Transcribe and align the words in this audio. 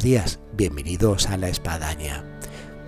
buenos 0.00 0.12
días, 0.16 0.40
bienvenidos 0.54 1.26
a 1.28 1.36
La 1.36 1.50
Espadaña. 1.50 2.24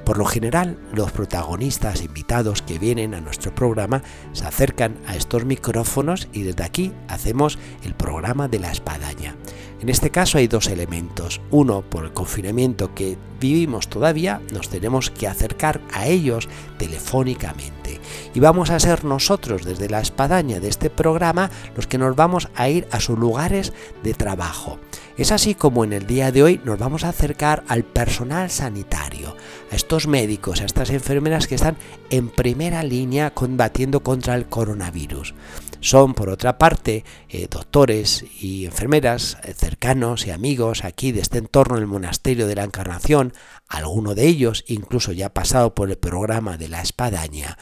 Por 0.07 0.17
lo 0.17 0.25
general, 0.25 0.79
los 0.95 1.13
protagonistas 1.13 2.03
invitados 2.03 2.63
que 2.63 2.79
vienen 2.79 3.13
a 3.13 3.21
nuestro 3.21 3.55
programa 3.55 4.03
se 4.33 4.47
acercan 4.47 4.97
a 5.07 5.15
estos 5.15 5.45
micrófonos 5.45 6.29
y 6.33 6.43
desde 6.43 6.65
aquí 6.65 6.91
hacemos 7.09 7.59
el 7.85 7.95
programa 7.95 8.49
de 8.49 8.61
la 8.61 8.73
espadaña. 8.73 9.37
En 9.83 9.91
este 9.91 10.09
caso 10.09 10.39
hay 10.39 10.49
dos 10.49 10.69
elementos. 10.69 11.43
Uno, 11.51 11.83
por 11.83 12.07
el 12.07 12.15
confinamiento 12.15 12.95
que 12.95 13.19
vivimos 13.39 13.89
todavía, 13.89 14.41
nos 14.51 14.71
tenemos 14.71 15.11
que 15.11 15.29
acercar 15.29 15.83
a 15.93 16.07
ellos 16.07 16.49
telefónicamente. 16.79 18.01
Y 18.33 18.41
vamos 18.41 18.71
a 18.71 18.81
ser 18.81 19.05
nosotros 19.05 19.67
desde 19.67 19.91
la 19.91 20.01
espadaña 20.01 20.61
de 20.61 20.69
este 20.69 20.89
programa 20.89 21.51
los 21.77 21.87
que 21.87 21.99
nos 21.99 22.17
vamos 22.17 22.49
a 22.55 22.71
ir 22.71 22.89
a 22.91 23.01
sus 23.01 23.19
lugares 23.19 23.75
de 24.03 24.15
trabajo. 24.15 24.79
Es 25.19 25.31
así 25.31 25.55
como 25.55 25.85
en 25.85 25.93
el 25.93 26.07
día 26.07 26.33
de 26.33 26.43
hoy 26.43 26.61
nos 26.65 26.79
vamos 26.79 27.05
a 27.05 27.11
acercar 27.11 27.65
al 27.69 27.85
personal 27.85 28.51
sanitario, 28.51 29.37
a 29.71 29.77
estos 29.77 30.07
médicos, 30.07 30.63
a 30.63 30.65
estas 30.65 30.89
enfermeras 30.89 31.47
que 31.47 31.55
están 31.55 31.77
en 32.09 32.31
primera 32.31 32.83
línea 32.83 33.31
combatiendo 33.35 34.03
contra 34.03 34.35
el 34.35 34.47
coronavirus. 34.47 35.35
Son, 35.83 36.15
por 36.15 36.31
otra 36.31 36.59
parte, 36.59 37.05
eh, 37.29 37.49
doctores 37.51 38.25
y 38.41 38.67
enfermeras 38.67 39.37
eh, 39.43 39.53
cercanos 39.53 40.29
y 40.29 40.31
amigos 40.31 40.85
aquí 40.85 41.11
de 41.11 41.21
este 41.21 41.39
entorno 41.39 41.75
del 41.75 41.89
monasterio 41.89 42.47
de 42.47 42.55
la 42.55 42.63
Encarnación, 42.63 43.33
alguno 43.67 44.15
de 44.15 44.29
ellos 44.29 44.65
incluso 44.69 45.11
ya 45.11 45.27
ha 45.27 45.35
pasado 45.35 45.75
por 45.75 45.91
el 45.91 45.99
programa 45.99 46.57
de 46.57 46.69
la 46.69 46.83
espadaña, 46.83 47.59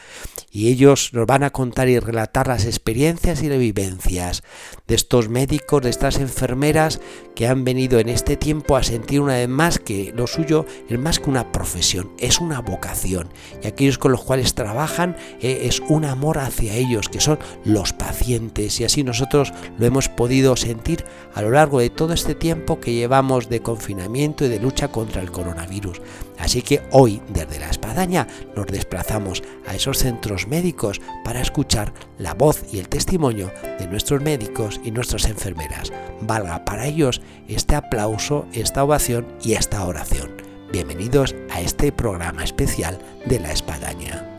y 0.51 0.67
ellos 0.67 1.13
nos 1.13 1.25
van 1.25 1.43
a 1.43 1.49
contar 1.49 1.89
y 1.89 1.97
relatar 1.97 2.47
las 2.47 2.65
experiencias 2.65 3.41
y 3.41 3.49
las 3.49 3.57
vivencias 3.57 4.43
de 4.87 4.95
estos 4.95 5.27
médicos, 5.29 5.81
de 5.81 5.89
estas 5.89 6.17
enfermeras 6.17 6.99
que 7.33 7.47
han 7.47 7.63
venido 7.63 7.97
en 7.99 8.09
este 8.09 8.37
tiempo 8.37 8.75
a 8.75 8.83
sentir 8.83 9.21
una 9.21 9.35
vez 9.35 9.49
más 9.49 9.79
que 9.79 10.13
lo 10.15 10.27
suyo 10.27 10.67
es 10.89 10.99
más 10.99 11.19
que 11.19 11.29
una 11.29 11.51
profesión, 11.51 12.11
es 12.19 12.39
una 12.39 12.59
vocación, 12.59 13.29
y 13.63 13.67
aquellos 13.67 13.97
con 13.97 14.11
los 14.11 14.23
cuales 14.23 14.53
trabajan 14.53 15.15
eh, 15.41 15.61
es 15.63 15.79
un 15.79 16.05
amor 16.05 16.37
hacia 16.37 16.75
ellos, 16.75 17.09
que 17.09 17.19
son 17.19 17.39
los 17.63 17.93
y 18.27 18.83
así 18.83 19.03
nosotros 19.03 19.53
lo 19.77 19.85
hemos 19.85 20.09
podido 20.09 20.55
sentir 20.55 21.05
a 21.33 21.41
lo 21.41 21.51
largo 21.51 21.79
de 21.79 21.89
todo 21.89 22.13
este 22.13 22.35
tiempo 22.35 22.79
que 22.79 22.93
llevamos 22.93 23.49
de 23.49 23.61
confinamiento 23.61 24.45
y 24.45 24.49
de 24.49 24.59
lucha 24.59 24.89
contra 24.89 25.21
el 25.21 25.31
coronavirus. 25.31 26.01
Así 26.37 26.61
que 26.61 26.81
hoy, 26.91 27.21
desde 27.29 27.59
la 27.59 27.69
espadaña, 27.69 28.27
nos 28.55 28.67
desplazamos 28.67 29.43
a 29.67 29.75
esos 29.75 29.99
centros 29.99 30.47
médicos 30.47 31.01
para 31.23 31.41
escuchar 31.41 31.93
la 32.17 32.33
voz 32.33 32.63
y 32.71 32.79
el 32.79 32.89
testimonio 32.89 33.51
de 33.79 33.87
nuestros 33.87 34.21
médicos 34.21 34.79
y 34.83 34.91
nuestras 34.91 35.25
enfermeras. 35.25 35.91
Valga 36.21 36.65
para 36.65 36.87
ellos 36.87 37.21
este 37.47 37.75
aplauso, 37.75 38.45
esta 38.53 38.83
ovación 38.83 39.27
y 39.43 39.53
esta 39.53 39.85
oración. 39.85 40.31
Bienvenidos 40.71 41.35
a 41.49 41.61
este 41.61 41.91
programa 41.91 42.43
especial 42.43 42.99
de 43.25 43.39
la 43.39 43.51
espadaña. 43.51 44.30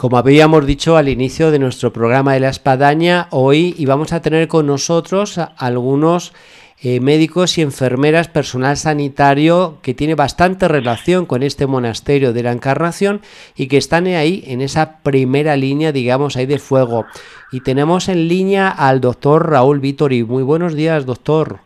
Como 0.00 0.16
habíamos 0.16 0.64
dicho 0.64 0.96
al 0.96 1.10
inicio 1.10 1.50
de 1.50 1.58
nuestro 1.58 1.92
programa 1.92 2.32
de 2.32 2.40
la 2.40 2.48
espadaña, 2.48 3.28
hoy 3.32 3.74
íbamos 3.76 4.14
a 4.14 4.22
tener 4.22 4.48
con 4.48 4.66
nosotros 4.66 5.36
a 5.36 5.52
algunos 5.58 6.32
eh, 6.80 7.00
médicos 7.00 7.58
y 7.58 7.60
enfermeras, 7.60 8.28
personal 8.28 8.78
sanitario 8.78 9.76
que 9.82 9.92
tiene 9.92 10.14
bastante 10.14 10.68
relación 10.68 11.26
con 11.26 11.42
este 11.42 11.66
monasterio 11.66 12.32
de 12.32 12.42
la 12.42 12.52
Encarnación 12.52 13.20
y 13.54 13.66
que 13.66 13.76
están 13.76 14.06
ahí 14.06 14.42
en 14.46 14.62
esa 14.62 15.02
primera 15.02 15.54
línea, 15.56 15.92
digamos, 15.92 16.38
ahí 16.38 16.46
de 16.46 16.58
fuego. 16.58 17.04
Y 17.52 17.60
tenemos 17.60 18.08
en 18.08 18.26
línea 18.26 18.70
al 18.70 19.02
doctor 19.02 19.50
Raúl 19.50 19.80
Vítori. 19.80 20.24
Muy 20.24 20.42
buenos 20.42 20.72
días, 20.72 21.04
doctor. 21.04 21.58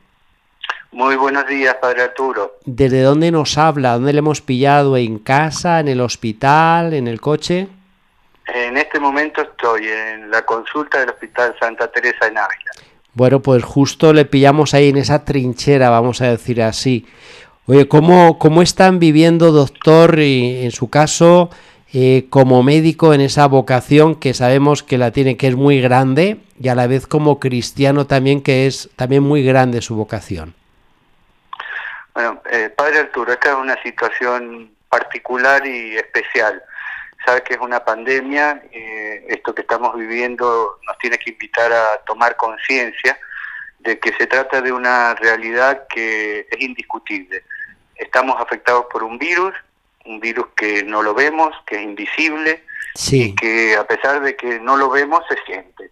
Muy 0.91 1.15
buenos 1.15 1.47
días, 1.47 1.77
Padre 1.81 2.03
Arturo. 2.03 2.57
¿Desde 2.65 3.01
dónde 3.03 3.31
nos 3.31 3.59
habla? 3.59 3.93
¿Dónde 3.93 4.13
le 4.13 4.19
hemos 4.19 4.41
pillado? 4.41 4.97
¿En 4.97 5.21
casa? 5.21 5.79
¿En 5.79 5.87
el 5.87 6.01
hospital? 6.01 6.95
¿En 6.95 7.07
el 7.07 7.21
coche? 7.21 7.69
En 8.47 8.77
este 8.77 9.01
momento 9.01 9.43
estoy 9.43 9.89
en 9.89 10.31
la 10.31 10.43
consulta 10.45 11.01
del 11.01 11.11
Hospital 11.11 11.57
Santa 11.59 11.91
Teresa 11.91 12.27
en 12.27 12.39
Ávila. 12.39 12.71
Bueno, 13.15 13.41
pues 13.41 13.63
justo 13.63 14.13
le 14.13 14.25
pillamos 14.25 14.75
ahí 14.75 14.89
en 14.89 14.97
esa 14.97 15.25
trinchera, 15.25 15.89
vamos 15.89 16.21
a 16.21 16.27
decir 16.27 16.63
así. 16.63 17.07
Oye, 17.67 17.89
¿cómo, 17.89 18.39
cómo 18.39 18.61
están 18.61 18.99
viviendo, 18.99 19.53
doctor, 19.53 20.19
y 20.19 20.65
en 20.65 20.73
su 20.73 20.91
caso, 20.91 21.49
eh, 21.95 22.27
como 22.29 22.63
médico 22.63 23.15
en 23.15 23.23
esa 23.23 23.47
vocación 23.47 24.17
que 24.17 24.35
sabemos 24.35 24.83
que 24.83 24.99
la 24.99 25.13
tiene, 25.13 25.37
que 25.37 25.47
es 25.47 25.55
muy 25.55 25.81
grande, 25.81 26.39
y 26.61 26.69
a 26.69 26.75
la 26.75 26.87
vez 26.87 27.07
como 27.07 27.41
cristiano 27.41 28.07
también, 28.07 28.43
que 28.43 28.67
es 28.67 28.91
también 28.97 29.23
muy 29.23 29.43
grande 29.45 29.81
su 29.81 29.95
vocación? 29.95 30.55
Bueno, 32.13 32.43
eh, 32.51 32.69
Padre 32.77 32.99
Arturo, 32.99 33.33
esta 33.33 33.51
es 33.51 33.57
una 33.57 33.81
situación 33.83 34.71
particular 34.89 35.65
y 35.67 35.97
especial 35.97 36.63
sabe 37.25 37.43
que 37.43 37.55
es 37.55 37.61
una 37.61 37.85
pandemia, 37.85 38.63
eh, 38.73 39.25
esto 39.29 39.55
que 39.55 39.63
estamos 39.63 39.97
viviendo 39.97 40.79
nos 40.87 40.99
tiene 40.99 41.19
que 41.19 41.31
invitar 41.31 41.73
a 41.73 41.99
tomar 42.07 42.37
conciencia 42.37 43.19
de 43.79 43.99
que 43.99 44.13
se 44.15 44.27
trata 44.27 44.61
de 44.61 44.73
una 44.73 45.15
realidad 45.15 45.87
que 45.89 46.47
es 46.51 46.61
indiscutible. 46.61 47.45
Estamos 47.97 48.41
afectados 48.41 48.87
por 48.91 49.03
un 49.03 49.19
virus, 49.19 49.55
un 50.05 50.21
virus 50.21 50.47
que 50.57 50.83
no 50.83 51.03
lo 51.03 51.15
vemos, 51.15 51.55
que 51.67 51.77
es 51.77 51.83
invisible, 51.83 52.65
y 53.11 53.35
que 53.35 53.77
a 53.77 53.87
pesar 53.87 54.23
de 54.23 54.37
que 54.37 54.61
no 54.61 54.77
lo 54.77 54.91
vemos, 54.91 55.23
se 55.29 55.37
siente. 55.45 55.91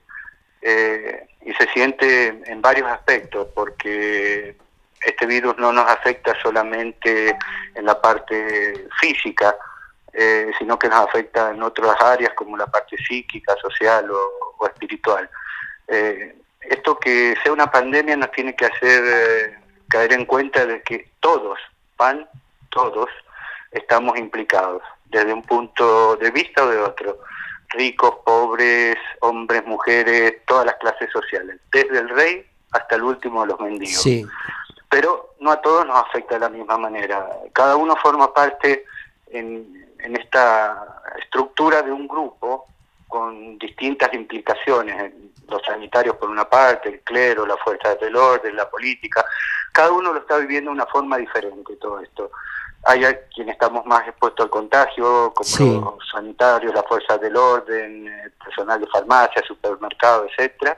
Eh, 0.62 1.26
y 1.44 1.52
se 1.54 1.66
siente 1.72 2.40
en 2.46 2.62
varios 2.62 2.88
aspectos, 2.88 3.48
porque 3.54 4.56
este 5.04 5.26
virus 5.26 5.56
no 5.58 5.72
nos 5.72 5.90
afecta 5.90 6.40
solamente 6.40 7.36
en 7.74 7.84
la 7.84 8.00
parte 8.00 8.86
física, 9.00 9.56
eh, 10.12 10.50
sino 10.58 10.78
que 10.78 10.88
nos 10.88 11.06
afecta 11.06 11.50
en 11.50 11.62
otras 11.62 11.98
áreas 12.00 12.34
como 12.34 12.56
la 12.56 12.66
parte 12.66 12.96
psíquica, 12.98 13.54
social 13.62 14.10
o, 14.10 14.66
espiritual. 14.66 15.28
Eh, 15.88 16.36
esto 16.60 16.98
que 16.98 17.34
sea 17.42 17.52
una 17.52 17.70
pandemia 17.70 18.16
nos 18.16 18.30
tiene 18.30 18.54
que 18.54 18.66
hacer 18.66 19.02
eh, 19.04 19.58
caer 19.88 20.12
en 20.12 20.26
cuenta 20.26 20.64
de 20.66 20.82
que 20.82 21.10
todos, 21.20 21.58
pan, 21.96 22.28
todos, 22.70 23.08
estamos 23.70 24.18
implicados, 24.18 24.82
desde 25.06 25.32
un 25.32 25.42
punto 25.42 26.16
de 26.16 26.30
vista 26.30 26.64
o 26.64 26.68
de 26.68 26.78
otro, 26.78 27.18
ricos, 27.70 28.16
pobres, 28.24 28.96
hombres, 29.20 29.64
mujeres, 29.64 30.44
todas 30.46 30.66
las 30.66 30.74
clases 30.76 31.10
sociales, 31.10 31.58
desde 31.72 31.98
el 31.98 32.08
rey 32.10 32.46
hasta 32.72 32.96
el 32.96 33.02
último 33.02 33.42
de 33.42 33.48
los 33.48 33.60
mendigos. 33.60 34.06
Pero 34.88 35.34
no 35.40 35.50
a 35.50 35.60
todos 35.60 35.86
nos 35.86 35.96
afecta 35.96 36.34
de 36.34 36.40
la 36.40 36.48
misma 36.50 36.76
manera. 36.76 37.26
Cada 37.54 37.76
uno 37.76 37.96
forma 37.96 38.32
parte 38.32 38.84
en, 39.30 39.82
en 40.02 40.16
esta 40.16 41.02
estructura 41.18 41.82
de 41.82 41.92
un 41.92 42.06
grupo 42.06 42.66
con 43.08 43.58
distintas 43.58 44.12
implicaciones, 44.14 45.12
los 45.48 45.62
sanitarios 45.62 46.16
por 46.16 46.30
una 46.30 46.48
parte, 46.48 46.88
el 46.88 47.00
clero, 47.00 47.44
la 47.44 47.56
fuerza 47.58 47.94
del 47.96 48.16
orden, 48.16 48.56
la 48.56 48.70
política, 48.70 49.24
cada 49.72 49.92
uno 49.92 50.12
lo 50.12 50.20
está 50.20 50.38
viviendo 50.38 50.70
de 50.70 50.76
una 50.76 50.86
forma 50.86 51.18
diferente 51.18 51.76
todo 51.76 52.00
esto. 52.00 52.30
Hay 52.84 53.04
quienes 53.34 53.52
estamos 53.52 53.86
más 53.86 54.08
expuestos 54.08 54.44
al 54.44 54.50
contagio, 54.50 55.32
como 55.34 55.94
los 55.96 56.08
sanitarios, 56.10 56.74
la 56.74 56.82
fuerza 56.82 57.16
del 57.18 57.36
orden, 57.36 58.08
el 58.08 58.30
personal 58.32 58.80
de 58.80 58.86
farmacia, 58.88 59.42
supermercado, 59.46 60.26
etcétera, 60.26 60.76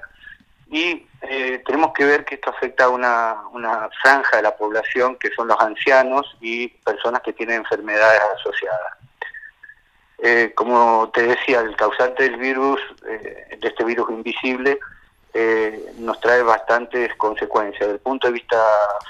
y 0.69 1.07
eh, 1.23 1.63
tenemos 1.65 1.93
que 1.93 2.05
ver 2.05 2.25
que 2.25 2.35
esto 2.35 2.51
afecta 2.51 2.85
a 2.85 2.89
una, 2.89 3.43
una 3.53 3.89
franja 4.03 4.39
de 4.39 4.43
la 4.43 4.57
población 4.57 5.17
que 5.17 5.31
son 5.37 5.47
los 5.47 5.61
ancianos 5.61 6.37
y 6.41 6.67
personas 6.69 7.23
que 7.23 7.33
tienen 7.33 7.59
enfermedades 7.59 8.21
asociadas. 8.39 9.04
Eh, 10.27 10.53
como 10.55 11.11
te 11.13 11.23
decía, 11.23 11.61
el 11.61 11.77
causante 11.77 12.23
del 12.23 12.39
virus, 12.39 12.81
eh, 13.07 13.59
de 13.61 13.69
este 13.69 13.85
virus 13.85 14.09
invisible, 14.09 14.79
eh, 15.35 15.93
nos 15.99 16.19
trae 16.21 16.43
bastantes 16.43 17.15
consecuencias. 17.17 17.81
Desde 17.81 17.97
el 17.97 18.01
punto 18.01 18.29
de 18.29 18.33
vista 18.33 18.57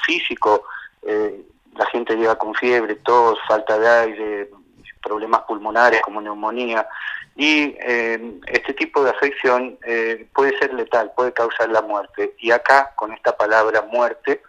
físico, 0.05 0.65
eh, 1.07 1.41
la 1.77 1.87
gente 1.87 2.17
llega 2.17 2.35
con 2.35 2.53
fiebre, 2.55 2.97
tos, 2.97 3.39
falta 3.47 3.79
de 3.79 3.89
aire, 3.89 4.51
problemas 5.05 5.43
pulmonares 5.43 6.01
como 6.03 6.21
neumonía, 6.21 6.85
y 7.37 7.77
este 8.47 8.75
tipo 8.75 9.05
de 9.05 9.11
afección 9.11 9.79
puede 10.35 10.59
ser 10.59 10.75
letal, 10.75 11.13
puede 11.15 11.33
causar 11.33 11.69
la 11.69 11.83
muerte. 11.83 12.35
Y 12.39 12.51
acá, 12.51 12.93
con 12.97 13.13
esta 13.13 13.37
palabra 13.37 13.83
muerte, 13.83 14.43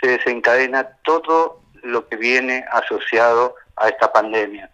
se 0.00 0.08
desencadena 0.08 0.86
todo 1.02 1.60
lo 1.82 2.06
que 2.08 2.16
viene 2.16 2.64
asociado 2.72 3.54
a 3.76 3.88
esta 3.88 4.12
pandemia. 4.12 4.70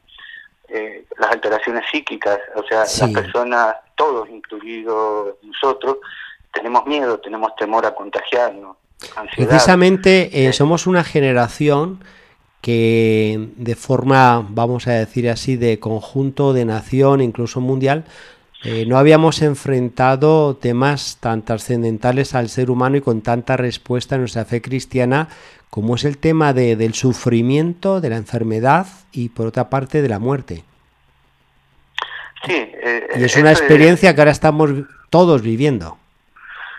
Las 1.18 1.30
alteraciones 1.30 1.84
psíquicas, 1.90 2.38
o 2.54 2.62
sea, 2.64 2.80
las 2.80 3.10
personas, 3.12 3.76
todos 3.94 4.28
incluidos 4.28 5.34
nosotros, 5.42 5.98
tenemos 6.52 6.86
miedo, 6.86 7.18
tenemos 7.20 7.54
temor 7.56 7.86
a 7.86 7.94
contagiarnos. 7.94 8.76
Precisamente 9.36 10.46
eh, 10.46 10.52
somos 10.52 10.86
una 10.86 11.04
generación 11.04 12.02
que 12.60 13.50
de 13.56 13.76
forma, 13.76 14.44
vamos 14.48 14.88
a 14.88 14.92
decir 14.92 15.28
así, 15.28 15.56
de 15.56 15.78
conjunto, 15.78 16.52
de 16.52 16.64
nación, 16.64 17.20
incluso 17.20 17.60
mundial, 17.60 18.04
eh, 18.64 18.84
no 18.86 18.98
habíamos 18.98 19.42
enfrentado 19.42 20.56
temas 20.56 21.18
tan 21.20 21.44
trascendentales 21.44 22.34
al 22.34 22.48
ser 22.48 22.70
humano 22.70 22.96
y 22.96 23.00
con 23.00 23.22
tanta 23.22 23.56
respuesta 23.56 24.14
en 24.14 24.22
nuestra 24.22 24.44
fe 24.44 24.60
cristiana 24.62 25.28
como 25.70 25.96
es 25.96 26.04
el 26.04 26.18
tema 26.18 26.52
de, 26.52 26.76
del 26.76 26.94
sufrimiento, 26.94 28.00
de 28.00 28.10
la 28.10 28.16
enfermedad 28.16 28.86
y 29.12 29.28
por 29.28 29.46
otra 29.46 29.68
parte 29.68 30.00
de 30.00 30.08
la 30.08 30.18
muerte. 30.18 30.64
Sí, 32.44 32.54
eh, 32.54 33.08
y 33.16 33.24
es 33.24 33.36
una 33.36 33.50
experiencia 33.50 34.14
que 34.14 34.20
ahora 34.20 34.30
estamos 34.30 34.70
todos 35.10 35.42
viviendo 35.42 35.98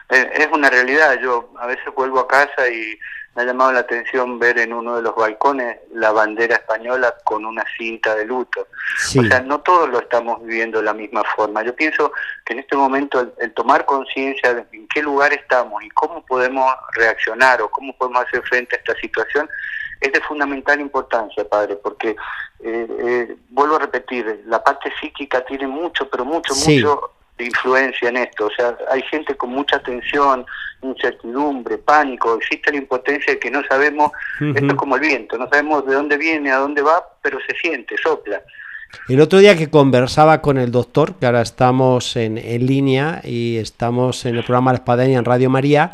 es 0.10 0.48
una 0.52 0.70
realidad. 0.70 1.20
Yo 1.22 1.50
a 1.60 1.68
veces 1.68 1.86
vuelvo 1.96 2.20
a 2.20 2.28
casa 2.28 2.70
y 2.70 2.98
me 3.38 3.44
ha 3.44 3.46
llamado 3.46 3.72
la 3.72 3.82
atención 3.82 4.40
ver 4.40 4.58
en 4.58 4.74
uno 4.74 4.96
de 4.96 5.04
los 5.04 5.16
balcones 5.16 5.78
la 5.94 6.12
bandera 6.12 6.56
española 6.56 7.14
con 7.24 7.46
una 7.46 7.64
cinta 7.78 8.16
de 8.16 8.26
luto. 8.26 8.68
O 9.16 9.24
sea, 9.24 9.42
no 9.42 9.62
todos 9.62 9.88
lo 9.90 10.00
estamos 10.00 10.42
viviendo 10.44 10.80
de 10.80 10.86
la 10.86 10.94
misma 10.96 11.22
forma. 11.36 11.62
Yo 11.62 11.76
pienso 11.76 12.12
que 12.44 12.54
en 12.54 12.60
este 12.60 12.76
momento 12.76 13.32
el, 13.38 13.54
tomar 13.54 13.86
conciencia 13.86 14.56
de 14.56 14.66
en 14.72 14.88
qué 14.88 15.04
lugar 15.04 15.34
estamos 15.34 15.84
y 15.84 15.90
cómo 15.90 16.26
podemos 16.26 16.66
reaccionar 16.96 17.62
o 17.62 17.70
cómo 17.70 17.96
podemos 17.96 18.26
hacer 18.26 18.42
frente 18.42 18.76
a 18.76 18.80
esta 18.80 18.96
situación 19.00 19.48
es 20.02 20.12
de 20.12 20.22
fundamental 20.22 20.82
importancia, 20.82 21.48
padre, 21.48 21.76
porque 21.76 22.16
eh, 22.62 22.88
eh, 23.00 23.36
vuelvo 23.50 23.76
a 23.76 23.80
repetir, 23.80 24.46
la 24.48 24.64
parte 24.64 24.92
psíquica 25.00 25.46
tiene 25.46 25.68
mucho, 25.68 26.10
pero 26.10 26.26
mucho, 26.26 26.56
mucho 26.56 27.12
de 27.38 27.46
influencia 27.46 28.10
en 28.10 28.18
esto. 28.18 28.48
O 28.48 28.52
sea, 28.52 28.76
hay 28.92 29.02
gente 29.04 29.36
con 29.36 29.52
mucha 29.52 29.80
tensión, 29.80 30.46
incertidumbre, 30.82 31.78
pánico, 31.78 32.36
existe 32.36 32.72
la 32.72 32.78
impotencia 32.78 33.34
de 33.34 33.40
que 33.40 33.52
no 33.52 33.62
sabemos, 33.68 34.12
esto 34.40 34.68
es 34.68 34.74
como 34.74 34.96
el 34.96 35.02
viento, 35.02 35.38
no 35.38 35.48
sabemos 35.50 35.86
de 35.86 35.96
dónde 35.96 36.18
viene, 36.18 36.52
a 36.52 36.58
dónde 36.58 36.82
va, 36.82 37.04
pero 37.22 37.40
se 37.48 37.56
siente, 37.56 37.96
sopla. 38.02 38.42
El 39.10 39.20
otro 39.20 39.40
día 39.40 39.58
que 39.58 39.70
conversaba 39.70 40.42
con 40.42 40.58
el 40.58 40.72
doctor, 40.72 41.16
que 41.16 41.26
ahora 41.26 41.42
estamos 41.42 42.16
en, 42.16 42.38
en 42.38 42.66
línea 42.66 43.22
y 43.24 43.58
estamos 43.58 44.26
en 44.26 44.36
el 44.36 44.44
programa 44.44 44.72
La 44.72 44.78
Espadaña 44.78 45.20
en 45.20 45.26
Radio 45.26 45.50
María, 45.50 45.92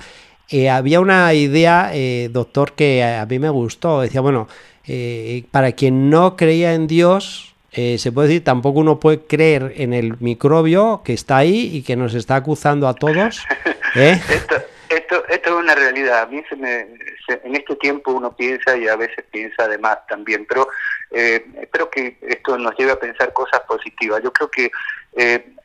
eh, 0.49 0.69
había 0.69 0.99
una 0.99 1.33
idea, 1.33 1.89
eh, 1.93 2.29
doctor, 2.31 2.73
que 2.73 3.03
a, 3.03 3.25
mí 3.25 3.39
me 3.39 3.49
gustó. 3.49 4.01
Decía, 4.01 4.21
bueno, 4.21 4.47
eh, 4.85 5.45
para 5.51 5.71
quien 5.71 6.09
no 6.09 6.35
creía 6.35 6.73
en 6.73 6.85
Dios, 6.85 7.52
eh, 7.75 7.97
se 7.97 8.11
puede 8.11 8.27
decir, 8.27 8.43
tampoco 8.43 8.79
uno 8.79 8.99
puede 8.99 9.21
creer 9.21 9.73
en 9.77 9.93
el 9.93 10.15
microbio 10.19 11.01
que 11.03 11.13
está 11.13 11.37
ahí 11.37 11.71
y 11.73 11.81
que 11.81 11.95
nos 11.95 12.13
está 12.13 12.35
acusando 12.35 12.87
a 12.87 12.93
todos. 12.93 13.43
¿eh? 13.95 14.21
esto, 14.29 14.55
esto, 14.89 15.27
esto, 15.27 15.49
es 15.49 15.55
una 15.55 15.73
realidad. 15.73 16.21
A 16.21 16.25
mí 16.27 16.43
se 16.47 16.55
me, 16.55 16.81
en 16.81 17.55
este 17.55 17.75
tiempo 17.77 18.11
uno 18.11 18.35
piensa 18.35 18.77
y 18.77 18.87
a 18.87 18.95
veces 18.95 19.25
piensa 19.31 19.63
además 19.63 19.97
también, 20.07 20.45
pero 20.47 20.67
eh, 21.09 21.43
espero 21.61 21.89
que 21.89 22.17
esto 22.21 22.59
nos 22.59 22.77
lleve 22.77 22.91
a 22.91 22.99
pensar 22.99 23.33
cosas 23.33 23.61
positivas. 23.61 24.21
Yo 24.23 24.31
creo 24.31 24.51
que 24.51 24.71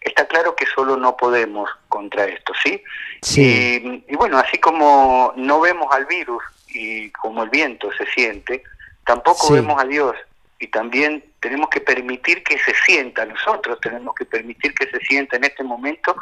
está 0.01 0.27
claro 0.27 0.55
que 0.55 0.65
solo 0.75 0.97
no 0.97 1.15
podemos 1.15 1.69
contra 1.89 2.25
esto, 2.25 2.53
¿sí? 2.63 2.83
sí. 3.21 4.03
Y, 4.09 4.17
bueno, 4.17 4.39
así 4.39 4.59
como 4.59 5.35
no 5.37 5.61
vemos 5.61 5.89
al 5.93 6.07
virus 6.07 6.43
y 6.69 7.11
como 7.11 7.43
el 7.43 7.51
viento 7.51 7.91
se 7.99 8.07
siente, 8.07 8.63
tampoco 9.05 9.53
vemos 9.53 9.83
a 9.83 9.87
Dios 9.87 10.15
y 10.59 10.69
también 10.69 11.25
tenemos 11.41 11.69
que 11.71 11.81
permitir 11.81 12.43
que 12.43 12.59
se 12.59 12.75
sienta, 12.75 13.25
nosotros 13.25 13.79
tenemos 13.81 14.15
que 14.15 14.25
permitir 14.25 14.75
que 14.75 14.89
se 14.91 14.99
sienta 15.01 15.37
en 15.37 15.45
este 15.45 15.63
momento 15.63 16.17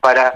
para 0.00 0.32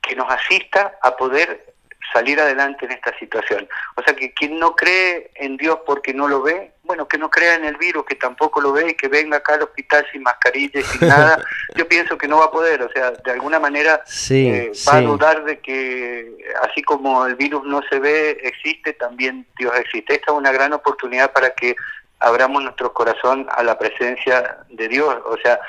que 0.00 0.14
nos 0.14 0.30
asista 0.30 0.98
a 1.02 1.16
poder 1.16 1.74
salir 2.12 2.38
adelante 2.38 2.84
en 2.84 2.92
esta 2.92 3.16
situación. 3.18 3.68
O 3.96 4.02
sea 4.02 4.14
que 4.14 4.32
quien 4.34 4.58
no 4.58 4.76
cree 4.76 5.30
en 5.34 5.56
Dios 5.56 5.78
porque 5.86 6.12
no 6.12 6.28
lo 6.28 6.42
ve, 6.42 6.72
bueno, 6.82 7.08
que 7.08 7.18
no 7.18 7.30
crea 7.30 7.54
en 7.54 7.64
el 7.64 7.76
virus, 7.76 8.04
que 8.04 8.14
tampoco 8.14 8.60
lo 8.60 8.72
ve 8.72 8.90
y 8.90 8.94
que 8.94 9.08
venga 9.08 9.38
acá 9.38 9.54
al 9.54 9.62
hospital 9.62 10.06
sin 10.12 10.22
mascarilla 10.22 10.80
y 10.80 10.82
sin 10.84 11.00
nada, 11.08 11.42
yo 11.74 11.88
pienso 11.88 12.18
que 12.18 12.28
no 12.28 12.38
va 12.38 12.46
a 12.46 12.50
poder, 12.50 12.82
o 12.82 12.90
sea, 12.90 13.10
de 13.10 13.32
alguna 13.32 13.58
manera 13.58 14.02
eh, 14.30 14.70
va 14.86 14.96
a 14.96 15.00
dudar 15.00 15.44
de 15.44 15.58
que 15.60 16.36
así 16.62 16.82
como 16.82 17.26
el 17.26 17.36
virus 17.36 17.64
no 17.64 17.80
se 17.90 17.98
ve, 17.98 18.38
existe, 18.42 18.92
también 18.92 19.46
Dios 19.58 19.72
existe. 19.76 20.14
Esta 20.14 20.32
es 20.32 20.38
una 20.38 20.52
gran 20.52 20.72
oportunidad 20.72 21.32
para 21.32 21.50
que 21.50 21.74
abramos 22.24 22.62
nuestro 22.62 22.92
corazón 22.92 23.46
a 23.54 23.62
la 23.62 23.78
presencia 23.78 24.58
de 24.70 24.88
Dios, 24.88 25.14
o 25.26 25.36
sea, 25.42 25.60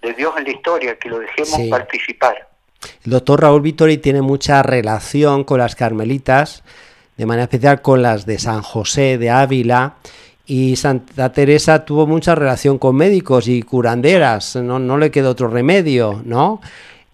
de 0.00 0.12
Dios 0.12 0.34
en 0.36 0.44
la 0.44 0.50
historia, 0.50 0.98
que 0.98 1.08
lo 1.08 1.18
dejemos 1.18 1.60
participar. 1.70 2.48
El 3.04 3.12
doctor 3.12 3.40
Raúl 3.40 3.62
Vittori 3.62 3.98
tiene 3.98 4.22
mucha 4.22 4.62
relación 4.62 5.44
con 5.44 5.58
las 5.58 5.76
carmelitas, 5.76 6.64
de 7.16 7.26
manera 7.26 7.44
especial 7.44 7.82
con 7.82 8.02
las 8.02 8.26
de 8.26 8.38
San 8.38 8.62
José 8.62 9.18
de 9.18 9.30
Ávila, 9.30 9.94
y 10.44 10.76
Santa 10.76 11.32
Teresa 11.32 11.84
tuvo 11.84 12.06
mucha 12.06 12.34
relación 12.34 12.78
con 12.78 12.96
médicos 12.96 13.46
y 13.48 13.62
curanderas, 13.62 14.56
no, 14.56 14.78
no 14.78 14.98
le 14.98 15.10
quedó 15.10 15.30
otro 15.30 15.48
remedio, 15.48 16.20
¿no? 16.24 16.60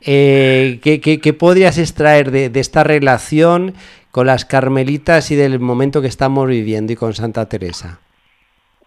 Eh, 0.00 0.80
¿qué, 0.82 1.32
podrías 1.34 1.76
extraer 1.76 2.30
de, 2.30 2.48
de, 2.48 2.60
esta 2.60 2.84
relación 2.84 3.74
con 4.10 4.26
las 4.26 4.44
carmelitas 4.44 5.30
y 5.30 5.36
del 5.36 5.58
momento 5.60 6.00
que 6.00 6.08
estamos 6.08 6.48
viviendo 6.48 6.92
y 6.92 6.96
con 6.96 7.14
Santa 7.14 7.46
Teresa? 7.48 7.98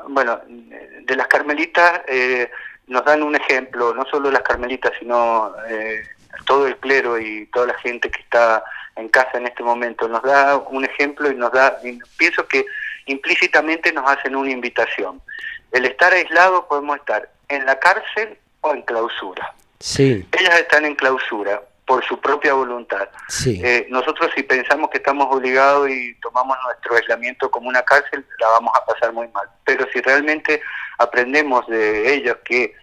Bueno, 0.08 0.42
de 0.48 1.16
las 1.16 1.28
carmelitas 1.28 2.02
eh, 2.08 2.50
nos 2.88 3.06
dan 3.06 3.24
un 3.24 3.36
ejemplo, 3.36 3.94
no 3.94 4.06
solo 4.06 4.32
las 4.32 4.44
carmelitas, 4.44 4.92
sino 5.00 5.54
eh, 5.68 6.04
todo 6.46 6.68
el 6.68 6.78
clero 6.78 7.20
y 7.20 7.46
toda 7.48 7.68
la 7.68 7.78
gente 7.80 8.10
que 8.10 8.22
está 8.22 8.64
en 8.96 9.10
casa 9.10 9.38
en 9.38 9.48
este 9.48 9.64
momento, 9.64 10.08
nos 10.08 10.22
da 10.24 10.58
un 10.58 10.84
ejemplo 10.84 11.32
y 11.32 11.36
nos 11.36 11.52
da, 11.52 11.78
pienso 12.18 12.48
que 12.48 12.66
implícitamente 13.06 13.92
nos 13.94 14.10
hacen 14.10 14.36
una 14.36 14.52
invitación. 14.52 15.22
El 15.72 15.86
estar 15.86 16.12
aislado 16.12 16.68
podemos 16.68 16.98
estar 16.98 17.30
en 17.48 17.66
la 17.66 17.80
cárcel 17.80 18.38
o 18.62 18.74
en 18.74 18.82
clausura. 18.82 19.54
Sí. 19.80 20.26
Ellas 20.38 20.60
están 20.60 20.86
en 20.86 20.96
clausura 20.96 21.62
por 21.92 22.06
su 22.06 22.18
propia 22.22 22.54
voluntad. 22.54 23.10
Eh, 23.46 23.86
nosotros 23.90 24.32
si 24.34 24.44
pensamos 24.44 24.90
que 24.90 25.00
estamos 25.00 25.28
obligados 25.30 25.90
y 25.90 26.16
tomamos 26.22 26.56
nuestro 26.66 26.96
aislamiento 26.96 27.52
como 27.52 27.68
una 27.68 27.82
cárcel, 27.82 28.26
la 28.40 28.48
vamos 28.48 28.72
a 28.74 28.86
pasar 28.86 29.12
muy 29.12 29.28
mal. 29.28 29.46
Pero 29.66 29.86
si 29.92 30.00
realmente 30.00 30.62
aprendemos 31.00 31.68
de 31.68 32.14
ellos 32.14 32.38
que 32.46 32.74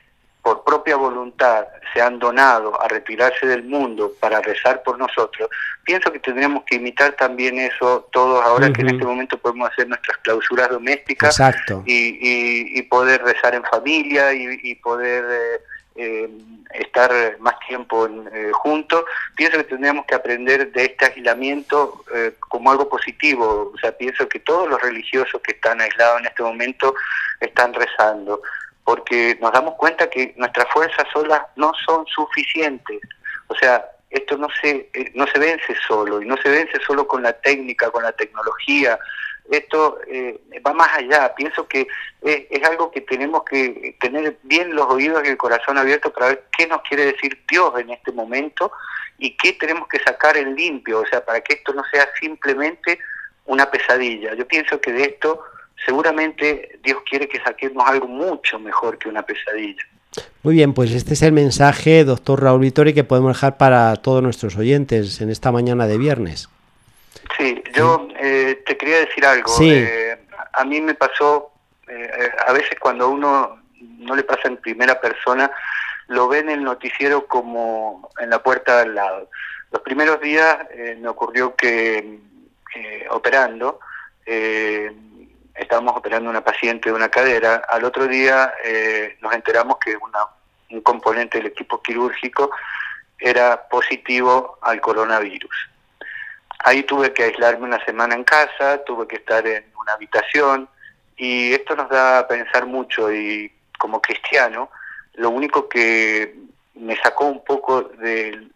por 0.42 0.62
propia 0.62 0.96
voluntad 0.96 1.64
se 1.94 2.02
han 2.02 2.18
donado 2.18 2.78
a 2.82 2.86
retirarse 2.86 3.46
del 3.46 3.64
mundo 3.64 4.12
para 4.20 4.42
rezar 4.42 4.82
por 4.82 4.98
nosotros, 4.98 5.48
pienso 5.84 6.12
que 6.12 6.18
tendríamos 6.18 6.64
que 6.64 6.76
imitar 6.76 7.12
también 7.12 7.58
eso 7.58 8.10
todos 8.12 8.44
ahora 8.44 8.70
que 8.70 8.82
en 8.82 8.90
este 8.90 9.06
momento 9.06 9.38
podemos 9.38 9.70
hacer 9.70 9.88
nuestras 9.88 10.18
clausuras 10.18 10.68
domésticas 10.68 11.40
y, 11.86 12.78
y, 12.78 12.82
poder 12.82 13.22
rezar 13.22 13.54
en 13.54 13.64
familia 13.64 14.34
y, 14.34 14.74
poder... 14.74 15.24
Eh, 15.30 15.60
eh, 15.98 16.30
estar 16.74 17.10
más 17.40 17.58
tiempo 17.66 18.06
eh, 18.06 18.50
juntos, 18.52 19.04
pienso 19.36 19.58
que 19.58 19.64
tendríamos 19.64 20.06
que 20.06 20.14
aprender 20.14 20.70
de 20.72 20.84
este 20.84 21.06
aislamiento 21.06 22.04
eh, 22.14 22.34
como 22.48 22.70
algo 22.70 22.88
positivo. 22.88 23.72
O 23.74 23.78
sea, 23.78 23.92
pienso 23.92 24.28
que 24.28 24.40
todos 24.40 24.68
los 24.68 24.80
religiosos 24.80 25.40
que 25.42 25.52
están 25.52 25.80
aislados 25.80 26.20
en 26.20 26.26
este 26.26 26.42
momento 26.42 26.94
están 27.40 27.72
rezando, 27.74 28.42
porque 28.84 29.38
nos 29.40 29.52
damos 29.52 29.74
cuenta 29.74 30.08
que 30.10 30.34
nuestras 30.36 30.66
fuerzas 30.72 31.06
solas 31.12 31.42
no 31.56 31.72
son 31.86 32.06
suficientes. 32.06 33.00
O 33.48 33.54
sea, 33.54 33.84
esto 34.10 34.36
no 34.36 34.48
se, 34.60 34.90
eh, 34.92 35.12
no 35.14 35.26
se 35.26 35.38
vence 35.38 35.74
solo, 35.86 36.22
y 36.22 36.26
no 36.26 36.36
se 36.38 36.48
vence 36.48 36.78
solo 36.86 37.06
con 37.06 37.22
la 37.22 37.32
técnica, 37.32 37.90
con 37.90 38.02
la 38.02 38.12
tecnología, 38.12 38.98
esto 39.50 39.98
eh, 40.06 40.40
va 40.66 40.72
más 40.72 40.96
allá. 40.96 41.34
Pienso 41.34 41.66
que 41.66 41.86
es, 42.22 42.64
algo 42.64 42.90
que 42.90 43.00
tenemos 43.00 43.44
que 43.44 43.96
tener 44.00 44.38
bien 44.42 44.74
los 44.74 44.86
oídos 44.86 45.22
y 45.24 45.28
el 45.28 45.36
corazón 45.36 45.78
abierto 45.78 46.12
para 46.12 46.28
ver 46.28 46.44
qué 46.56 46.66
nos 46.66 46.82
quiere 46.82 47.06
decir 47.06 47.42
Dios 47.48 47.72
en 47.78 47.90
este 47.90 48.12
momento 48.12 48.72
y 49.18 49.36
qué 49.36 49.54
tenemos 49.54 49.88
que 49.88 49.98
sacar 50.00 50.36
en 50.36 50.54
limpio, 50.54 51.00
o 51.00 51.06
sea, 51.06 51.24
para 51.24 51.40
que 51.40 51.54
esto 51.54 51.72
no 51.72 51.82
sea 51.90 52.08
simplemente 52.20 52.98
una 53.46 53.70
pesadilla. 53.70 54.34
Yo 54.34 54.46
pienso 54.46 54.80
que 54.80 54.92
de 54.92 55.04
esto 55.04 55.42
seguramente 55.84 56.78
Dios 56.82 56.98
quiere 57.08 57.28
que 57.28 57.40
saquemos 57.40 57.88
algo 57.88 58.06
mucho 58.06 58.58
mejor 58.58 58.98
que 58.98 59.08
una 59.08 59.22
pesadilla. 59.22 59.82
Muy 60.42 60.54
bien, 60.54 60.72
pues 60.72 60.92
este 60.92 61.14
es 61.14 61.22
el 61.22 61.32
mensaje, 61.32 62.04
doctor 62.04 62.42
Raúl 62.42 62.60
Vittori, 62.60 62.94
que 62.94 63.04
podemos 63.04 63.34
dejar 63.34 63.56
para 63.56 63.94
todos 63.96 64.22
nuestros 64.22 64.56
oyentes 64.56 65.20
en 65.20 65.30
esta 65.30 65.52
mañana 65.52 65.86
de 65.86 65.98
viernes. 65.98 66.48
Sí, 67.36 67.62
yo 67.74 68.08
eh, 68.18 68.62
te 68.66 68.76
quería 68.76 69.00
decir 69.00 69.24
algo. 69.26 69.52
Eh, 69.60 70.18
a 70.52 70.64
mí 70.64 70.80
me 70.80 70.94
pasó, 70.94 71.52
eh, 71.86 72.30
a 72.46 72.52
veces 72.52 72.78
cuando 72.80 73.08
uno 73.08 73.62
no 73.80 74.16
le 74.16 74.24
pasa 74.24 74.48
en 74.48 74.56
primera 74.56 75.00
persona, 75.00 75.50
lo 76.08 76.28
ve 76.28 76.38
en 76.38 76.50
el 76.50 76.64
noticiero 76.64 77.26
como 77.26 78.10
en 78.18 78.30
la 78.30 78.42
puerta 78.42 78.80
al 78.80 78.94
lado. 78.94 79.30
Los 79.70 79.82
primeros 79.82 80.20
días 80.20 80.56
me 80.98 81.08
ocurrió 81.08 81.54
que 81.54 82.18
operando, 83.10 83.78
estábamos 84.24 85.96
operando 85.96 86.30
una 86.30 86.42
paciente 86.42 86.88
de 86.88 86.96
una 86.96 87.10
cadera, 87.10 87.62
al 87.68 87.84
otro 87.84 88.06
día 88.06 88.54
nos 89.20 89.34
enteramos 89.34 89.76
que 89.78 89.94
una, 89.96 90.20
un 90.70 90.80
componente 90.80 91.36
del 91.36 91.48
equipo 91.48 91.82
quirúrgico 91.82 92.50
era 93.18 93.68
positivo 93.68 94.58
al 94.62 94.80
coronavirus. 94.80 95.68
Ahí 96.60 96.82
tuve 96.82 97.12
que 97.12 97.24
aislarme 97.24 97.66
una 97.66 97.84
semana 97.84 98.14
en 98.14 98.24
casa, 98.24 98.82
tuve 98.84 99.06
que 99.06 99.16
estar 99.16 99.46
en 99.46 99.64
una 99.80 99.92
habitación 99.92 100.68
y 101.16 101.52
esto 101.52 101.76
nos 101.76 101.88
da 101.88 102.20
a 102.20 102.28
pensar 102.28 102.66
mucho 102.66 103.12
y 103.12 103.52
como 103.78 104.02
cristiano, 104.02 104.70
lo 105.14 105.30
único 105.30 105.68
que 105.68 106.34
me 106.74 106.96
sacó 106.96 107.26
un 107.26 107.44
poco 107.44 107.82
de, 107.82 108.48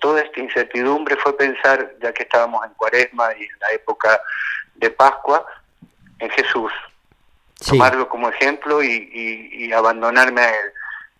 toda 0.00 0.22
esta 0.22 0.40
incertidumbre 0.40 1.16
fue 1.16 1.36
pensar, 1.36 1.94
ya 2.02 2.12
que 2.12 2.24
estábamos 2.24 2.64
en 2.66 2.72
cuaresma 2.74 3.28
y 3.38 3.42
en 3.42 3.58
la 3.60 3.70
época 3.72 4.20
de 4.74 4.90
Pascua, 4.90 5.46
en 6.18 6.30
Jesús. 6.30 6.72
Tomarlo 7.66 8.08
como 8.08 8.28
ejemplo 8.28 8.82
y, 8.82 9.72
abandonarme 9.72 10.40
a 10.40 10.50
Él. 10.50 10.72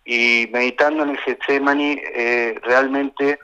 Y 0.05 0.49
meditando 0.51 1.03
en 1.03 1.11
el 1.11 1.17
Getsemani, 1.19 2.01
eh, 2.03 2.59
realmente 2.63 3.39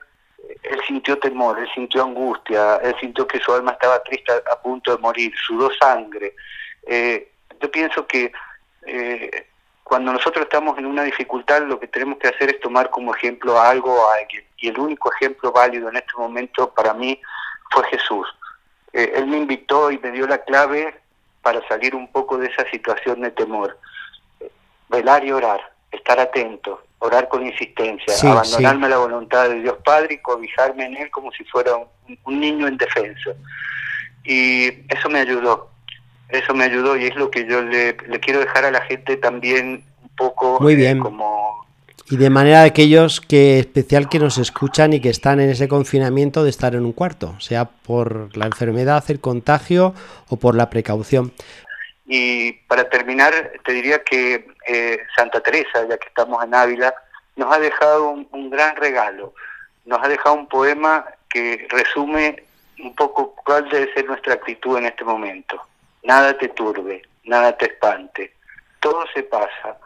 él 0.62 0.80
sintió 0.86 1.18
temor, 1.18 1.58
él 1.58 1.68
sintió 1.74 2.02
angustia, 2.02 2.76
él 2.76 2.94
sintió 3.00 3.26
que 3.26 3.40
su 3.40 3.52
alma 3.52 3.72
estaba 3.72 4.02
triste 4.02 4.32
a, 4.32 4.60
punto 4.60 4.94
de 4.94 5.02
morir, 5.02 5.32
sudó 5.46 5.70
sangre. 5.80 6.34
Eh, 6.86 7.30
yo 7.60 7.70
pienso 7.70 8.06
que 8.06 8.32
eh, 8.86 9.46
cuando 9.82 10.12
nosotros 10.12 10.44
estamos 10.44 10.78
en 10.78 10.86
una 10.86 11.02
dificultad, 11.02 11.62
lo 11.62 11.80
que 11.80 11.88
tenemos 11.88 12.18
que 12.18 12.28
hacer 12.28 12.50
es 12.50 12.60
tomar 12.60 12.90
como 12.90 13.14
ejemplo 13.14 13.58
a 13.58 13.70
algo 13.70 14.08
a 14.08 14.14
alguien. 14.14 14.44
Y 14.58 14.68
el 14.68 14.78
único 14.78 15.12
ejemplo 15.12 15.52
válido 15.52 15.88
en 15.88 15.96
este 15.96 16.12
momento 16.16 16.72
para 16.72 16.94
mí 16.94 17.20
fue 17.70 17.84
Jesús. 17.88 18.26
Eh, 18.92 19.12
él 19.16 19.26
me 19.26 19.38
invitó 19.38 19.90
y 19.90 19.98
me 19.98 20.10
dio 20.10 20.26
la 20.26 20.38
clave 20.38 20.94
para 21.42 21.66
salir 21.68 21.94
un 21.94 22.10
poco 22.12 22.38
de 22.38 22.48
esa 22.48 22.68
situación 22.70 23.20
de 23.20 23.30
temor. 23.30 23.78
Velar 24.88 25.24
y 25.24 25.32
orar, 25.32 25.72
estar 25.90 26.18
atento, 26.18 26.82
orar 27.00 27.28
con 27.28 27.44
insistencia, 27.44 28.14
abandonarme 28.30 28.86
a 28.86 28.90
la 28.90 28.98
voluntad 28.98 29.48
de 29.48 29.62
Dios 29.62 29.76
Padre 29.84 30.14
y 30.14 30.18
cobijarme 30.18 30.84
en 30.84 30.96
Él 30.96 31.10
como 31.10 31.32
si 31.32 31.44
fuera 31.44 31.72
un, 31.76 32.40
niño 32.40 32.68
en 32.68 32.76
defensa. 32.76 33.30
Y 34.22 34.66
eso 34.88 35.08
me 35.08 35.20
ayudó, 35.20 35.70
eso 36.28 36.54
me 36.54 36.64
ayudó 36.64 36.96
y 36.96 37.06
es 37.06 37.16
lo 37.16 37.30
que 37.30 37.46
yo 37.48 37.62
le, 37.62 37.96
quiero 38.20 38.40
dejar 38.40 38.66
a 38.66 38.70
la 38.70 38.82
gente 38.82 39.16
también 39.16 39.82
un 40.02 40.10
poco 40.16 40.58
Muy 40.60 40.76
bien. 40.76 40.98
Eh, 40.98 41.00
como... 41.00 41.66
Y 42.10 42.16
de 42.16 42.28
manera 42.28 42.62
de 42.62 42.66
aquellos 42.66 43.20
que 43.20 43.60
especial 43.60 44.08
que 44.08 44.18
nos 44.18 44.36
escuchan 44.36 44.92
y 44.92 45.00
que 45.00 45.08
están 45.08 45.40
en 45.40 45.48
ese 45.48 45.68
confinamiento 45.68 46.44
de 46.44 46.50
estar 46.50 46.74
en 46.74 46.84
un 46.84 46.92
cuarto, 46.92 47.34
sea 47.40 47.64
por 47.64 48.36
la 48.36 48.46
enfermedad, 48.46 49.04
el 49.08 49.20
contagio 49.20 49.94
o 50.28 50.36
por 50.36 50.54
la 50.54 50.68
precaución. 50.68 51.32
Y 52.12 52.54
para 52.66 52.88
terminar, 52.88 53.52
te 53.64 53.72
diría 53.72 54.02
que 54.02 54.44
eh, 54.66 54.98
Santa 55.14 55.40
Teresa, 55.40 55.86
ya 55.88 55.96
que 55.96 56.08
estamos 56.08 56.42
en 56.42 56.52
Ávila, 56.52 56.92
nos 57.36 57.54
ha 57.54 57.60
dejado 57.60 58.10
un, 58.10 58.50
gran 58.50 58.74
regalo. 58.74 59.32
Nos 59.84 60.02
ha 60.02 60.08
dejado 60.08 60.34
un 60.34 60.48
poema 60.48 61.06
que 61.28 61.68
resume 61.70 62.42
un 62.80 62.96
poco 62.96 63.36
cuál 63.36 63.68
debe 63.68 63.94
ser 63.94 64.06
nuestra 64.06 64.34
actitud 64.34 64.76
en 64.78 64.86
este 64.86 65.04
momento. 65.04 65.62
Nada 66.02 66.36
te 66.36 66.48
turbe, 66.48 67.00
nada 67.22 67.56
te 67.56 67.66
espante. 67.66 68.34
Todo 68.80 69.04
se 69.14 69.22
pasa, 69.22 69.78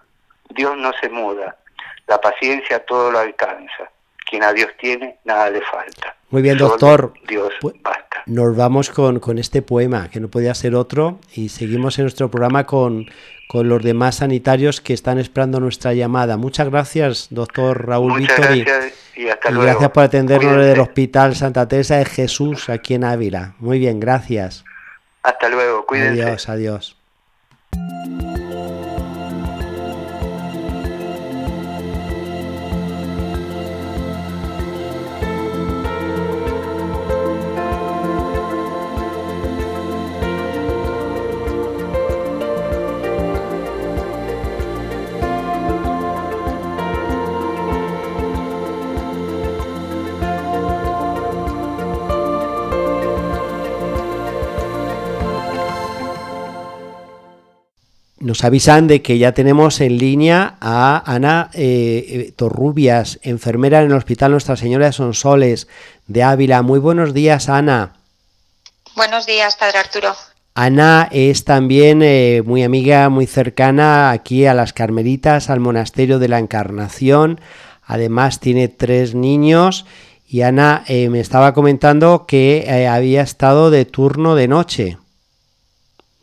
Dios 0.49 0.78
no 0.78 0.95
se 1.02 1.11
muda, 1.11 1.59
la 2.07 2.19
paciencia 2.23 2.87
todo 2.87 3.11
lo 3.11 3.19
alcanza. 3.19 3.90
Quien 4.28 4.43
a 4.43 4.52
Dios 4.52 4.71
tiene, 4.81 5.19
nada 5.25 5.50
le 5.50 5.61
falta. 5.61 6.16
Muy 6.31 6.43
bien, 6.43 6.59
doctor. 6.59 7.12
Dios 7.28 7.52
basta. 7.83 8.23
Nos 8.26 8.57
vamos 8.57 8.90
con, 8.90 9.21
con, 9.21 9.38
este 9.38 9.61
poema, 9.61 10.09
que 10.11 10.19
no 10.19 10.28
podía 10.28 10.54
ser 10.54 10.75
otro, 10.75 11.19
y 11.35 11.50
seguimos 11.50 11.99
en 11.99 12.04
nuestro 12.04 12.31
programa 12.31 12.64
con, 12.64 13.07
con 13.49 13.69
los 13.69 13.83
demás 13.83 14.16
sanitarios 14.16 14.81
que 14.81 14.95
están 14.95 15.19
esperando 15.19 15.61
nuestra 15.61 15.93
llamada. 15.93 16.37
Muchas 16.37 16.71
gracias, 16.71 17.28
doctor 17.31 17.87
Raúl 17.87 18.21
Muchas 18.21 18.38
Gracias 18.38 18.95
y 19.16 19.28
hasta 19.28 19.50
luego. 19.50 19.66
Gracias 19.66 19.90
por 19.90 20.02
atendernos 20.04 20.57
del 20.57 20.81
Hospital 20.81 21.35
Santa 21.37 21.69
Teresa 21.69 21.99
de 21.99 22.04
Jesús 22.04 22.69
aquí 22.69 22.95
en 22.95 23.04
Ávila. 23.04 23.54
Muy 23.59 23.78
bien, 23.78 24.00
gracias. 24.00 24.64
Hasta 25.23 25.49
luego, 25.49 25.87
cuídense. 25.87 26.23
Adiós, 26.23 26.49
adiós. 26.49 27.03
Nos 58.35 58.43
avisan 58.43 58.88
de 58.88 59.00
que 59.00 59.17
ya 59.17 59.31
tenemos 59.31 59.81
en 59.81 59.97
línea 59.97 60.57
a 60.61 61.05
Ana 61.07 61.50
eh, 61.55 62.05
eh, 62.09 62.33
Torrubias, 62.35 63.21
enfermera 63.23 63.81
en 63.81 63.87
el 63.87 63.97
Hospital 63.97 64.33
Nuestra 64.33 64.57
Señora 64.57 64.87
de 64.87 64.93
Sonsoles 64.93 65.69
de 66.09 66.25
Ávila. 66.25 66.62
Muy 66.62 66.81
buenos 66.81 67.14
días, 67.14 67.49
Ana. 67.49 67.93
Buenos 68.97 69.25
días, 69.26 69.55
Padre 69.55 69.79
Arturo. 69.79 70.17
Ana 70.57 71.09
es 71.12 71.45
también 71.45 72.03
eh, 72.03 72.43
muy 72.45 72.64
amiga, 72.64 73.09
muy 73.09 73.29
cercana 73.29 74.11
aquí 74.11 74.47
a 74.47 74.55
las 74.55 74.73
Carmelitas, 74.73 75.49
al 75.49 75.61
Monasterio 75.61 76.19
de 76.19 76.26
la 76.26 76.41
Encarnación. 76.41 77.41
Además 77.85 78.41
tiene 78.41 78.67
tres 78.67 79.14
niños 79.14 79.87
y 80.26 80.41
Ana 80.43 80.83
me 80.88 81.21
estaba 81.21 81.55
comentando 81.55 82.26
que 82.26 82.88
había 82.91 83.23
estado 83.23 83.71
de 83.71 83.85
turno 83.85 84.35
de 84.35 84.49
noche. 84.49 84.99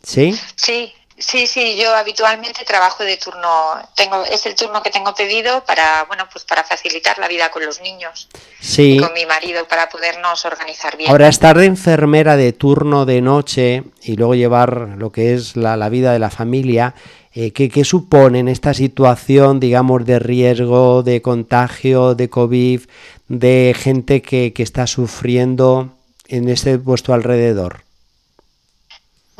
¿Sí? 0.03 0.35
Sí, 0.57 0.91
Sí, 1.21 1.45
sí, 1.45 1.77
yo 1.79 1.95
habitualmente 1.95 2.65
trabajo 2.65 3.03
de 3.03 3.15
turno, 3.17 3.75
tengo, 3.95 4.23
es 4.25 4.43
el 4.47 4.55
turno 4.55 4.81
que 4.81 4.89
tengo 4.89 5.13
pedido 5.13 5.63
para, 5.63 6.03
bueno, 6.05 6.27
pues 6.31 6.43
para 6.45 6.63
facilitar 6.63 7.19
la 7.19 7.27
vida 7.27 7.51
con 7.51 7.63
los 7.63 7.79
niños. 7.79 8.27
Sí. 8.59 8.93
Y 8.93 8.99
con 8.99 9.13
mi 9.13 9.25
marido 9.27 9.67
para 9.67 9.87
podernos 9.87 10.43
organizar 10.45 10.97
bien. 10.97 11.11
Ahora 11.11 11.27
estar 11.27 11.57
de 11.57 11.67
enfermera 11.67 12.37
de 12.37 12.53
turno 12.53 13.05
de 13.05 13.21
noche 13.21 13.83
y 14.01 14.15
luego 14.15 14.33
llevar 14.33 14.95
lo 14.97 15.11
que 15.11 15.35
es 15.35 15.55
la, 15.55 15.77
vida 15.89 16.11
de 16.11 16.19
la 16.19 16.31
familia, 16.31 16.95
eh, 17.33 17.51
¿qué, 17.51 17.69
¿qué, 17.69 17.85
supone 17.85 18.39
en 18.39 18.47
esta 18.47 18.73
situación, 18.73 19.59
digamos, 19.59 20.03
de 20.05 20.17
riesgo, 20.17 21.03
de 21.03 21.21
contagio, 21.21 22.15
de 22.15 22.29
COVID, 22.29 22.81
de 23.27 23.75
gente 23.77 24.23
que, 24.23 24.53
que 24.53 24.63
está 24.63 24.87
sufriendo 24.87 25.93
en 26.27 26.49
este 26.49 26.77
vuestro 26.77 27.13
alrededor? 27.13 27.83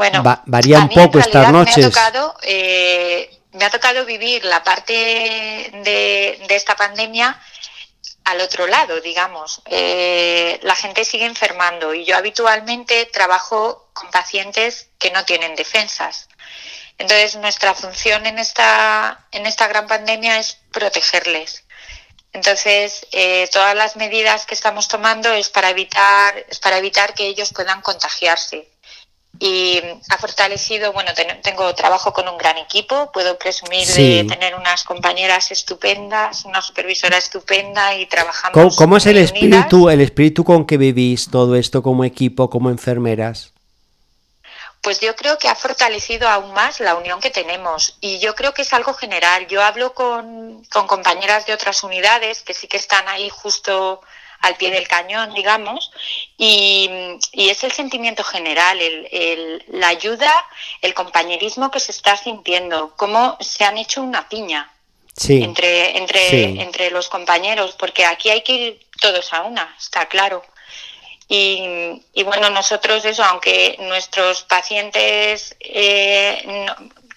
Bueno, 0.02 0.24
varía 0.48 0.80
un 0.80 0.90
poco 0.90 1.20
estas 1.20 1.52
noches. 1.52 1.78
Me 1.78 1.86
ha, 1.86 1.90
tocado, 1.90 2.36
eh, 2.42 3.40
me 3.52 3.66
ha 3.66 3.70
tocado 3.70 4.04
vivir 4.04 4.44
la 4.46 4.64
parte 4.64 4.94
de, 5.72 6.44
esta 6.50 6.76
pandemia 6.76 7.40
al 8.24 8.42
otro 8.42 8.66
lado, 8.66 9.00
digamos. 9.00 9.62
Eh, 9.68 10.60
la 10.64 10.76
gente 10.76 11.06
sigue 11.06 11.28
enfermando 11.28 11.94
y 11.94 12.04
yo 12.04 12.18
habitualmente 12.18 13.06
trabajo 13.14 13.92
con 13.94 14.10
pacientes 14.10 14.90
que 14.98 15.12
no 15.12 15.24
tienen 15.24 15.56
defensas. 15.56 16.30
Entonces, 16.98 17.36
nuestra 17.36 17.76
función 17.76 18.26
en 18.26 18.40
esta, 18.40 19.28
en 19.32 19.46
esta 19.46 19.68
gran 19.68 19.86
pandemia 19.86 20.40
es 20.40 20.58
protegerles. 20.72 21.64
Entonces, 22.34 23.06
eh, 23.12 23.48
todas 23.52 23.76
las 23.76 23.98
medidas 23.98 24.48
que 24.48 24.56
estamos 24.56 24.88
tomando 24.88 25.32
es 25.32 25.50
para 25.50 25.70
evitar, 25.70 26.44
es 26.50 26.58
para 26.58 26.80
evitar 26.80 27.14
que 27.14 27.28
ellos 27.28 27.54
puedan 27.54 27.84
contagiarse 27.84 28.72
y 29.44 29.82
ha 30.10 30.20
fortalecido, 30.20 30.94
bueno, 30.94 31.10
tengo 31.42 31.74
trabajo 31.74 32.14
con 32.14 32.30
un 32.30 32.38
gran 32.38 32.60
equipo, 32.60 33.12
puedo 33.12 33.40
presumir 33.40 33.88
de 33.88 34.24
tener 34.30 34.54
unas 34.54 34.84
compañeras 34.84 35.50
estupendas, 35.50 36.46
una 36.46 36.62
supervisora 36.62 37.18
estupenda 37.18 37.96
y 37.96 38.06
trabajamos. 38.06 38.76
¿Cómo, 38.76 38.98
es 38.98 39.08
el 39.08 39.18
espíritu, 39.18 39.90
el 39.90 40.02
espíritu 40.02 40.44
con 40.44 40.68
que 40.68 40.78
vivís 40.78 41.32
todo 41.32 41.56
esto 41.56 41.82
como 41.82 42.04
equipo, 42.04 42.52
como 42.52 42.70
enfermeras? 42.70 43.52
pues 44.84 45.00
yo 45.00 45.16
creo 45.16 45.38
que 45.38 45.48
ha 45.48 45.54
fortalecido 45.54 46.28
aún 46.28 46.54
más 46.54 46.80
la 46.80 46.96
unión 46.96 47.20
que 47.20 47.30
tenemos. 47.30 47.98
Y 48.02 48.18
yo 48.18 48.34
creo 48.34 48.52
que 48.56 48.64
es 48.64 48.74
algo 48.74 48.96
general. 48.96 49.46
Yo 49.48 49.62
hablo 49.62 49.94
con, 49.94 50.66
compañeras 50.88 51.46
de 51.46 51.54
otras 51.54 51.84
unidades 51.84 52.42
que 52.42 52.56
sí 52.56 52.68
que 52.68 52.78
están 52.78 53.08
ahí 53.08 53.30
justo 53.30 54.02
al 54.42 54.56
pie 54.56 54.72
del 54.72 54.88
cañón, 54.88 55.34
digamos, 55.34 55.92
y, 56.38 56.90
es 57.34 57.64
el 57.64 57.72
sentimiento 57.72 58.24
general, 58.24 58.80
la 59.68 59.88
ayuda, 59.88 60.34
el 60.82 60.94
compañerismo 60.94 61.72
que 61.72 61.80
se 61.80 61.92
está 61.92 62.18
sintiendo, 62.18 62.94
cómo 62.96 63.38
se 63.40 63.64
han 63.64 63.78
hecho 63.78 64.02
una 64.02 64.28
piña 64.30 64.72
entre, 65.28 65.98
entre, 65.98 66.62
entre 66.62 66.90
los 66.92 67.10
compañeros, 67.10 67.76
porque 67.78 68.06
aquí 68.06 68.30
hay 68.30 68.42
que 68.42 68.54
ir 68.54 68.80
todos 69.00 69.34
a 69.34 69.44
una, 69.44 69.76
está 69.78 70.08
claro. 70.08 70.44
Y, 71.34 72.24
bueno, 72.26 72.50
nosotros 72.50 73.06
eso, 73.06 73.24
aunque 73.24 73.78
nuestros 73.80 74.44
pacientes, 74.44 75.56
eh, 75.62 76.66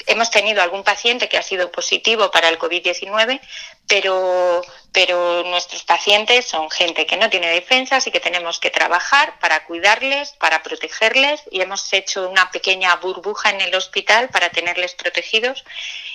hemos 0.07 0.31
tenido 0.31 0.63
algún 0.63 0.83
paciente 0.83 1.29
que 1.29 1.39
ha 1.39 1.43
sido 1.43 1.71
positivo 1.71 2.31
para 2.31 2.49
el 2.49 2.59
COVID-19, 2.59 3.41
pero, 3.87 4.63
pero 4.93 5.45
nuestros 5.45 5.85
pacientes 5.85 6.47
son 6.47 6.71
gente 6.71 7.07
que 7.07 7.17
no 7.17 7.31
tiene 7.31 7.49
defensas 7.49 8.07
y 8.07 8.11
que 8.11 8.21
tenemos 8.21 8.59
que 8.59 8.71
trabajar 8.71 9.39
para 9.41 9.65
cuidarles, 9.65 10.33
para 10.39 10.63
protegerles 10.63 11.43
y 11.51 11.61
hemos 11.61 11.93
hecho 11.93 12.29
una 12.29 12.51
pequeña 12.51 12.97
burbuja 12.97 13.51
en 13.51 13.61
el 13.61 13.75
hospital 13.75 14.29
para 14.29 14.51
tenerles 14.51 14.95
protegidos. 14.95 15.65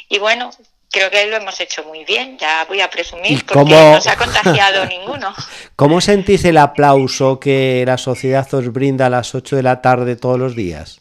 Y 0.07 0.19
bueno, 0.19 0.51
creo 0.91 1.09
que 1.09 1.25
lo 1.27 1.37
hemos 1.37 1.59
hecho 1.59 1.83
muy 1.83 2.03
bien, 2.03 2.37
ya 2.37 2.65
voy 2.67 2.81
a 2.81 2.89
presumir, 2.89 3.45
porque 3.45 3.71
no 3.71 4.01
se 4.01 4.09
ha 4.09 4.17
contagiado 4.17 4.85
ninguno. 4.87 5.33
¿Cómo 5.75 6.01
sentís 6.01 6.45
el 6.45 6.57
aplauso 6.57 7.39
que 7.39 7.83
la 7.85 7.97
sociedad 7.97 8.51
os 8.53 8.71
brinda 8.73 9.05
a 9.05 9.09
las 9.09 9.35
8 9.35 9.55
de 9.55 9.63
la 9.63 9.81
tarde 9.81 10.15
todos 10.15 10.39
los 10.39 10.55
días? 10.55 10.98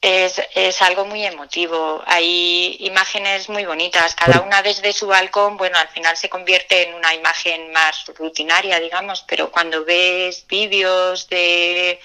Es, 0.00 0.40
es, 0.54 0.80
algo 0.80 1.04
muy 1.04 1.24
emotivo. 1.24 2.02
Hay 2.06 2.76
imágenes 2.80 3.48
muy 3.48 3.64
bonitas, 3.64 4.14
cada 4.14 4.42
una 4.42 4.62
desde 4.62 4.92
su 4.92 5.08
balcón, 5.08 5.56
bueno, 5.56 5.76
al 5.76 5.88
final 5.88 6.16
se 6.16 6.28
convierte 6.28 6.88
en 6.88 6.94
una 6.94 7.14
imagen 7.14 7.72
más 7.72 8.06
rutinaria, 8.16 8.78
digamos, 8.78 9.24
pero 9.26 9.50
cuando 9.50 9.84
ves 9.84 10.46
vídeos 10.46 11.28
de 11.28 11.98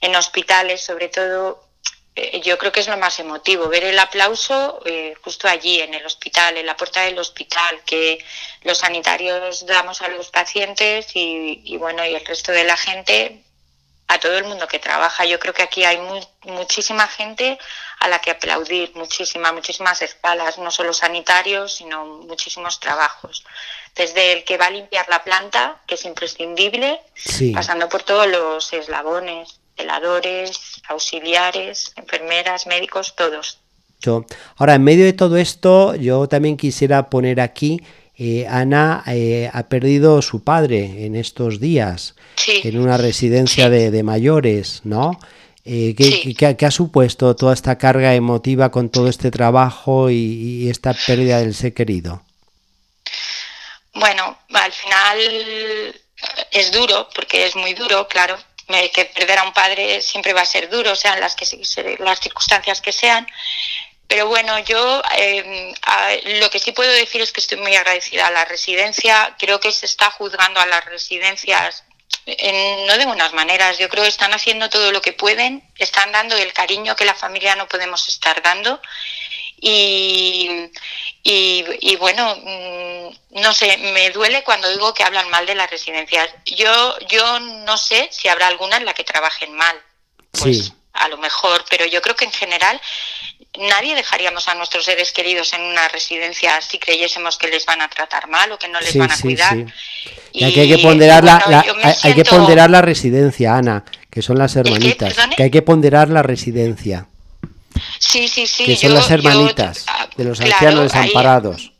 en 0.00 0.16
hospitales, 0.16 0.80
sobre 0.80 1.08
todo, 1.08 1.68
eh, 2.14 2.40
yo 2.40 2.58
creo 2.58 2.72
que 2.72 2.80
es 2.80 2.88
lo 2.88 2.96
más 2.96 3.18
emotivo, 3.18 3.68
ver 3.68 3.84
el 3.84 3.98
aplauso 3.98 4.80
eh, 4.84 5.14
justo 5.22 5.48
allí, 5.48 5.80
en 5.80 5.94
el 5.94 6.04
hospital, 6.04 6.56
en 6.56 6.66
la 6.66 6.76
puerta 6.76 7.02
del 7.02 7.18
hospital, 7.18 7.82
que 7.84 8.18
los 8.62 8.78
sanitarios 8.78 9.66
damos 9.66 10.02
a 10.02 10.08
los 10.08 10.30
pacientes 10.30 11.08
y, 11.14 11.76
bueno, 11.78 12.04
y 12.04 12.14
el 12.14 12.24
resto 12.24 12.52
de 12.52 12.64
la 12.64 12.76
gente, 12.76 13.44
a 14.08 14.18
todo 14.18 14.36
el 14.36 14.44
mundo 14.44 14.66
que 14.66 14.78
trabaja. 14.78 15.24
Yo 15.24 15.38
creo 15.38 15.54
que 15.54 15.62
aquí 15.62 15.84
hay 15.84 15.98
muchísima 16.44 17.06
gente 17.06 17.58
a 18.00 18.08
la 18.08 18.18
que 18.18 18.30
aplaudir, 18.30 18.92
muchísimas, 18.94 19.52
muchísimas 19.52 20.02
escalas, 20.02 20.58
no 20.58 20.70
solo 20.70 20.92
sanitarios, 20.92 21.74
sino 21.74 22.04
muchísimos 22.04 22.80
trabajos. 22.80 23.44
Desde 23.94 24.32
el 24.32 24.44
que 24.44 24.56
va 24.56 24.66
a 24.66 24.70
limpiar 24.70 25.06
la 25.08 25.22
planta, 25.22 25.80
que 25.86 25.94
es 25.94 26.04
imprescindible, 26.04 27.00
pasando 27.54 27.88
por 27.88 28.02
todos 28.02 28.26
los 28.26 28.72
eslabones 28.72 29.60
celadores, 29.78 30.82
auxiliares, 30.88 31.92
enfermeras, 31.96 32.66
médicos, 32.66 33.14
todos. 33.14 33.60
Ahora, 34.56 34.74
en 34.74 34.84
medio 34.84 35.04
de 35.04 35.12
todo 35.12 35.36
esto, 35.36 35.94
yo 35.94 36.28
también 36.28 36.56
quisiera 36.56 37.10
poner 37.10 37.40
aquí, 37.40 37.80
eh, 38.20 38.48
Ana 38.50 39.04
eh, 39.06 39.48
ha 39.52 39.68
perdido 39.68 40.20
su 40.22 40.42
padre 40.42 41.06
en 41.06 41.14
estos 41.14 41.60
días, 41.60 42.16
en 42.48 42.76
una 42.80 42.96
residencia 42.96 43.70
de, 43.70 44.02
mayores, 44.02 44.80
¿no? 44.82 45.20
Eh, 45.64 45.94
¿qué, 45.96 46.66
ha 46.66 46.70
supuesto 46.72 47.36
toda 47.36 47.54
esta 47.54 47.78
carga 47.78 48.14
emotiva 48.14 48.72
con 48.72 48.90
todo 48.90 49.08
este 49.08 49.30
trabajo 49.30 50.10
y, 50.10 50.68
esta 50.68 50.94
pérdida 50.94 51.38
del 51.38 51.54
ser 51.54 51.74
querido? 51.74 52.22
Bueno, 53.94 54.36
al 54.52 54.72
final 54.72 55.18
es 56.50 56.72
duro, 56.72 57.08
porque 57.14 57.46
es 57.46 57.54
muy 57.54 57.74
duro, 57.74 58.08
claro, 58.08 58.36
que 58.92 59.04
perder 59.04 59.38
a 59.38 59.44
un 59.44 59.52
padre 59.52 60.02
siempre 60.02 60.32
va 60.32 60.40
a 60.40 60.46
ser 60.46 60.68
duro, 60.68 60.96
sean 60.96 61.20
las, 61.20 61.36
que, 61.36 61.46
las 62.00 62.20
circunstancias 62.20 62.80
que 62.80 62.90
sean. 62.92 63.28
Pero 64.08 64.26
bueno, 64.26 64.58
yo 64.60 65.02
eh, 65.18 65.74
lo 66.40 66.48
que 66.48 66.58
sí 66.58 66.72
puedo 66.72 66.90
decir 66.90 67.20
es 67.20 67.30
que 67.30 67.40
estoy 67.40 67.58
muy 67.58 67.76
agradecida 67.76 68.26
a 68.26 68.30
la 68.30 68.46
residencia. 68.46 69.36
Creo 69.38 69.60
que 69.60 69.70
se 69.70 69.84
está 69.84 70.10
juzgando 70.10 70.60
a 70.60 70.66
las 70.66 70.82
residencias 70.86 71.84
en, 72.24 72.86
no 72.86 72.96
de 72.96 73.04
buenas 73.04 73.34
maneras. 73.34 73.76
Yo 73.76 73.90
creo 73.90 74.04
que 74.04 74.08
están 74.08 74.32
haciendo 74.32 74.70
todo 74.70 74.92
lo 74.92 75.02
que 75.02 75.12
pueden, 75.12 75.62
están 75.76 76.10
dando 76.10 76.36
el 76.38 76.54
cariño 76.54 76.96
que 76.96 77.04
la 77.04 77.14
familia 77.14 77.54
no 77.54 77.68
podemos 77.68 78.08
estar 78.08 78.40
dando. 78.40 78.80
Y, 79.60 80.70
y, 81.22 81.96
bueno, 81.96 82.34
mm, 82.36 83.40
no 83.42 83.52
sé, 83.52 83.76
me 83.76 84.08
duele 84.10 84.42
cuando 84.42 84.70
digo 84.70 84.94
que 84.94 85.02
hablan 85.02 85.28
mal 85.28 85.44
de 85.44 85.54
las 85.54 85.68
residencias. 85.68 86.30
Yo, 86.46 86.98
yo 87.08 87.40
no 87.40 87.76
sé 87.76 88.08
si 88.10 88.28
habrá 88.28 88.46
alguna 88.46 88.78
en 88.78 88.86
la 88.86 88.94
que 88.94 89.04
trabajen 89.04 89.52
mal. 89.52 89.78
Pues 90.30 90.72
a 90.98 91.08
lo 91.08 91.18
mejor, 91.18 91.64
pero 91.70 91.86
yo 91.86 92.02
creo 92.02 92.16
que 92.16 92.24
en 92.24 92.32
general 92.32 92.80
nadie 93.58 93.94
dejaríamos 93.94 94.48
a 94.48 94.54
nuestros 94.54 94.84
seres 94.84 95.12
queridos 95.12 95.52
en 95.52 95.62
una 95.62 95.88
residencia 95.88 96.60
si 96.60 96.78
creyésemos 96.78 97.38
que 97.38 97.48
les 97.48 97.66
van 97.66 97.82
a 97.82 97.88
tratar 97.88 98.28
mal 98.28 98.50
o 98.52 98.58
que 98.58 98.68
no 98.68 98.80
les 98.80 98.96
van 98.96 99.10
a 99.10 99.18
cuidar. 99.18 99.56
Y, 100.32 100.44
aquí 100.44 100.60
hay 100.60 100.68
que 100.68 100.78
ponderar, 100.78 101.24
la, 101.24 101.64
hay, 102.02 102.14
que 102.14 102.24
ponderar 102.24 102.70
la 102.70 102.82
residencia, 102.82 103.56
Ana, 103.56 103.84
que 104.10 104.22
son 104.22 104.38
las 104.38 104.54
hermanitas. 104.56 105.14
que 105.36 105.42
hay 105.42 105.50
que 105.50 105.62
ponderar 105.62 106.08
la 106.08 106.22
residencia. 106.22 107.06
Sí, 107.98 108.28
sí, 108.28 108.46
sí. 108.46 108.64
Que 108.64 108.76
son 108.76 108.94
las 108.94 109.10
hermanitas 109.10 109.84
ah, 109.88 110.08
de 110.16 110.24
los 110.24 110.40
ancianos 110.40 110.84
desamparados. 110.84 111.72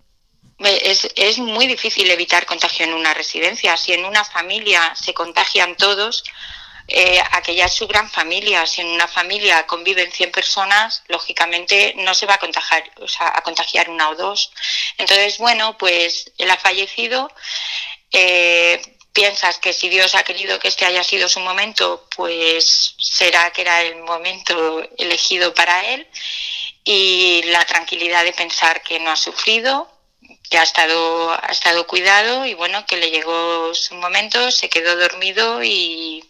Es, 0.59 1.09
es, 1.15 1.39
muy 1.39 1.69
difícil 1.69 2.11
evitar 2.11 2.45
contagio 2.45 2.85
en 2.85 2.93
una 2.93 3.15
residencia. 3.15 3.77
Si 3.77 3.93
en 3.93 4.05
una 4.05 4.25
familia 4.25 4.93
se 5.01 5.15
contagian 5.15 5.77
todos, 5.77 6.25
eh, 6.89 7.21
aquella 7.33 7.67
es 7.67 7.75
su 7.75 7.87
gran 7.87 8.11
familia. 8.11 8.67
Si 8.67 8.81
en 8.81 8.89
una 8.89 9.07
familia 9.07 9.67
conviven 9.67 10.11
100 10.11 10.33
personas, 10.33 11.03
lógicamente 11.09 11.93
no 11.99 12.15
se 12.15 12.25
va 12.25 12.35
a 12.35 12.39
contagiar, 12.39 12.91
o 13.01 13.07
sea, 13.07 13.33
a 13.35 13.43
contagiar 13.43 13.91
una 13.91 14.09
o 14.09 14.15
dos. 14.17 14.51
Entonces, 14.97 15.37
bueno, 15.37 15.77
pues 15.77 16.33
él 16.39 16.51
ha 16.51 16.57
fallecido. 16.57 17.31
Eh, 18.11 18.81
piensas 19.13 19.59
que 19.59 19.75
si 19.75 19.91
Dios 19.91 20.15
ha 20.15 20.23
querido 20.23 20.59
que 20.59 20.69
este 20.69 20.87
haya 20.87 21.05
sido 21.05 21.29
su 21.29 21.41
momento, 21.41 22.09
pues 22.17 22.95
será 22.99 23.51
que 23.51 23.63
era 23.63 23.83
el 23.83 23.97
momento 23.97 24.83
elegido 24.97 25.53
para 25.55 25.85
él 25.93 26.09
y 26.85 27.43
la 27.47 27.67
tranquilidad 27.67 28.25
de 28.25 28.33
pensar 28.33 28.83
que 28.83 28.99
no 29.01 29.11
ha 29.11 29.17
sufrido, 29.17 29.91
que 30.49 30.57
ha 30.57 30.63
estado, 30.63 31.33
ha 31.33 31.51
estado 31.51 31.87
cuidado 31.87 32.47
y 32.47 32.55
bueno, 32.55 32.87
que 32.87 32.97
le 32.97 33.11
llegó 33.11 33.75
su 33.75 33.95
momento, 33.97 34.51
se 34.51 34.71
quedó 34.71 34.97
dormido 34.97 35.63
y, 35.63 36.28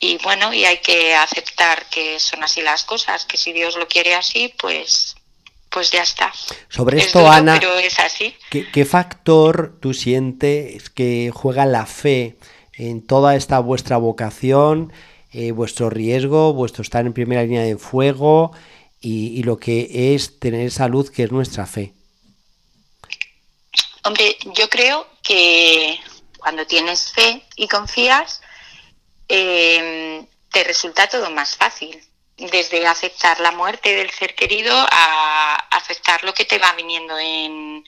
y 0.00 0.18
bueno, 0.18 0.52
y 0.52 0.64
hay 0.64 0.78
que 0.78 1.14
aceptar 1.14 1.86
que 1.90 2.18
son 2.20 2.44
así 2.44 2.62
las 2.62 2.84
cosas, 2.84 3.24
que 3.24 3.36
si 3.36 3.52
Dios 3.52 3.76
lo 3.76 3.88
quiere 3.88 4.14
así, 4.14 4.52
pues 4.58 5.16
pues 5.74 5.90
ya 5.90 6.02
está. 6.02 6.32
Sobre 6.68 6.98
esto, 6.98 7.28
Ana, 7.28 7.60
es 7.82 7.98
así. 7.98 8.32
¿qué, 8.48 8.84
factor 8.84 9.76
tú 9.80 9.92
sientes 9.92 10.88
que 10.88 11.32
juega 11.34 11.66
la 11.66 11.84
fe 11.84 12.36
en 12.74 13.04
toda 13.04 13.34
esta 13.34 13.58
vuestra 13.58 13.96
vocación, 13.96 14.92
eh, 15.32 15.50
vuestro 15.50 15.90
riesgo, 15.90 16.52
vuestro 16.52 16.82
estar 16.82 17.04
en 17.04 17.12
primera 17.12 17.42
línea 17.42 17.62
de 17.62 17.76
fuego 17.76 18.52
y, 19.00 19.42
lo 19.42 19.58
que 19.58 20.14
es 20.14 20.38
tener 20.38 20.70
salud, 20.70 21.10
que 21.10 21.24
es 21.24 21.32
nuestra 21.32 21.66
fe? 21.66 21.92
Hombre, 24.04 24.36
yo 24.54 24.68
creo 24.70 25.08
que 25.24 25.98
cuando 26.38 26.64
tienes 26.66 27.12
fe 27.12 27.42
y 27.56 27.66
confías, 27.66 28.42
eh, 29.36 30.26
te 30.52 30.62
resulta 30.62 31.08
todo 31.08 31.28
más 31.30 31.56
fácil 31.56 32.00
desde 32.36 32.86
aceptar 32.86 33.40
la 33.40 33.50
muerte 33.50 33.96
del 33.96 34.10
ser 34.10 34.36
querido 34.36 34.72
a 34.74 35.54
aceptar 35.70 36.22
lo 36.22 36.32
que 36.34 36.44
te 36.44 36.58
va 36.58 36.72
viniendo 36.74 37.18
en, 37.18 37.84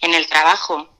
en 0.00 0.14
el 0.14 0.26
trabajo. 0.26 0.98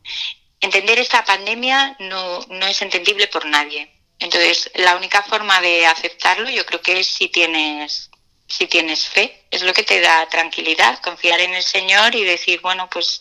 Entender 0.60 0.98
esta 1.00 1.24
pandemia 1.24 1.96
no, 1.98 2.40
no 2.50 2.66
es 2.66 2.82
entendible 2.82 3.26
por 3.26 3.46
nadie. 3.46 3.92
Entonces, 4.20 4.70
la 4.74 4.96
única 4.96 5.22
forma 5.22 5.60
de 5.60 5.86
aceptarlo 5.86 6.48
yo 6.50 6.64
creo 6.66 6.80
que 6.82 7.00
es 7.00 7.08
si 7.08 7.28
tienes, 7.28 8.10
si 8.50 8.66
tienes 8.66 9.08
fe. 9.08 9.44
Es 9.50 9.62
lo 9.62 9.72
que 9.72 9.84
te 9.84 10.00
da 10.00 10.28
tranquilidad, 10.28 11.00
confiar 11.00 11.40
en 11.40 11.54
el 11.54 11.62
Señor 11.62 12.14
y 12.14 12.24
decir, 12.24 12.60
bueno, 12.60 12.88
pues 12.90 13.20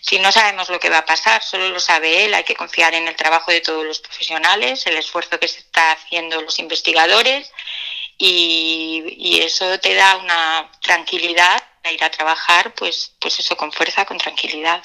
si 0.00 0.18
no 0.18 0.30
sabemos 0.30 0.68
lo 0.68 0.78
que 0.78 0.90
va 0.90 0.98
a 0.98 1.04
pasar, 1.04 1.42
solo 1.42 1.68
lo 1.70 1.80
sabe 1.80 2.24
Él, 2.24 2.34
hay 2.34 2.44
que 2.44 2.54
confiar 2.54 2.94
en 2.94 3.08
el 3.08 3.16
trabajo 3.16 3.50
de 3.50 3.62
todos 3.62 3.84
los 3.84 4.00
profesionales, 4.00 4.86
el 4.86 4.96
esfuerzo 4.96 5.38
que 5.40 5.48
se 5.48 5.58
está 5.60 5.92
haciendo 5.92 6.40
los 6.42 6.58
investigadores 6.58 7.50
y, 8.18 9.40
eso 9.42 9.78
te 9.78 9.94
da 9.94 10.16
una 10.16 10.70
tranquilidad 10.82 11.62
a 11.84 11.92
ir 11.92 12.02
a 12.02 12.10
trabajar, 12.10 12.74
pues, 12.74 13.14
pues 13.20 13.38
eso, 13.38 13.56
con 13.56 13.70
fuerza, 13.70 14.04
con 14.04 14.18
tranquilidad. 14.18 14.82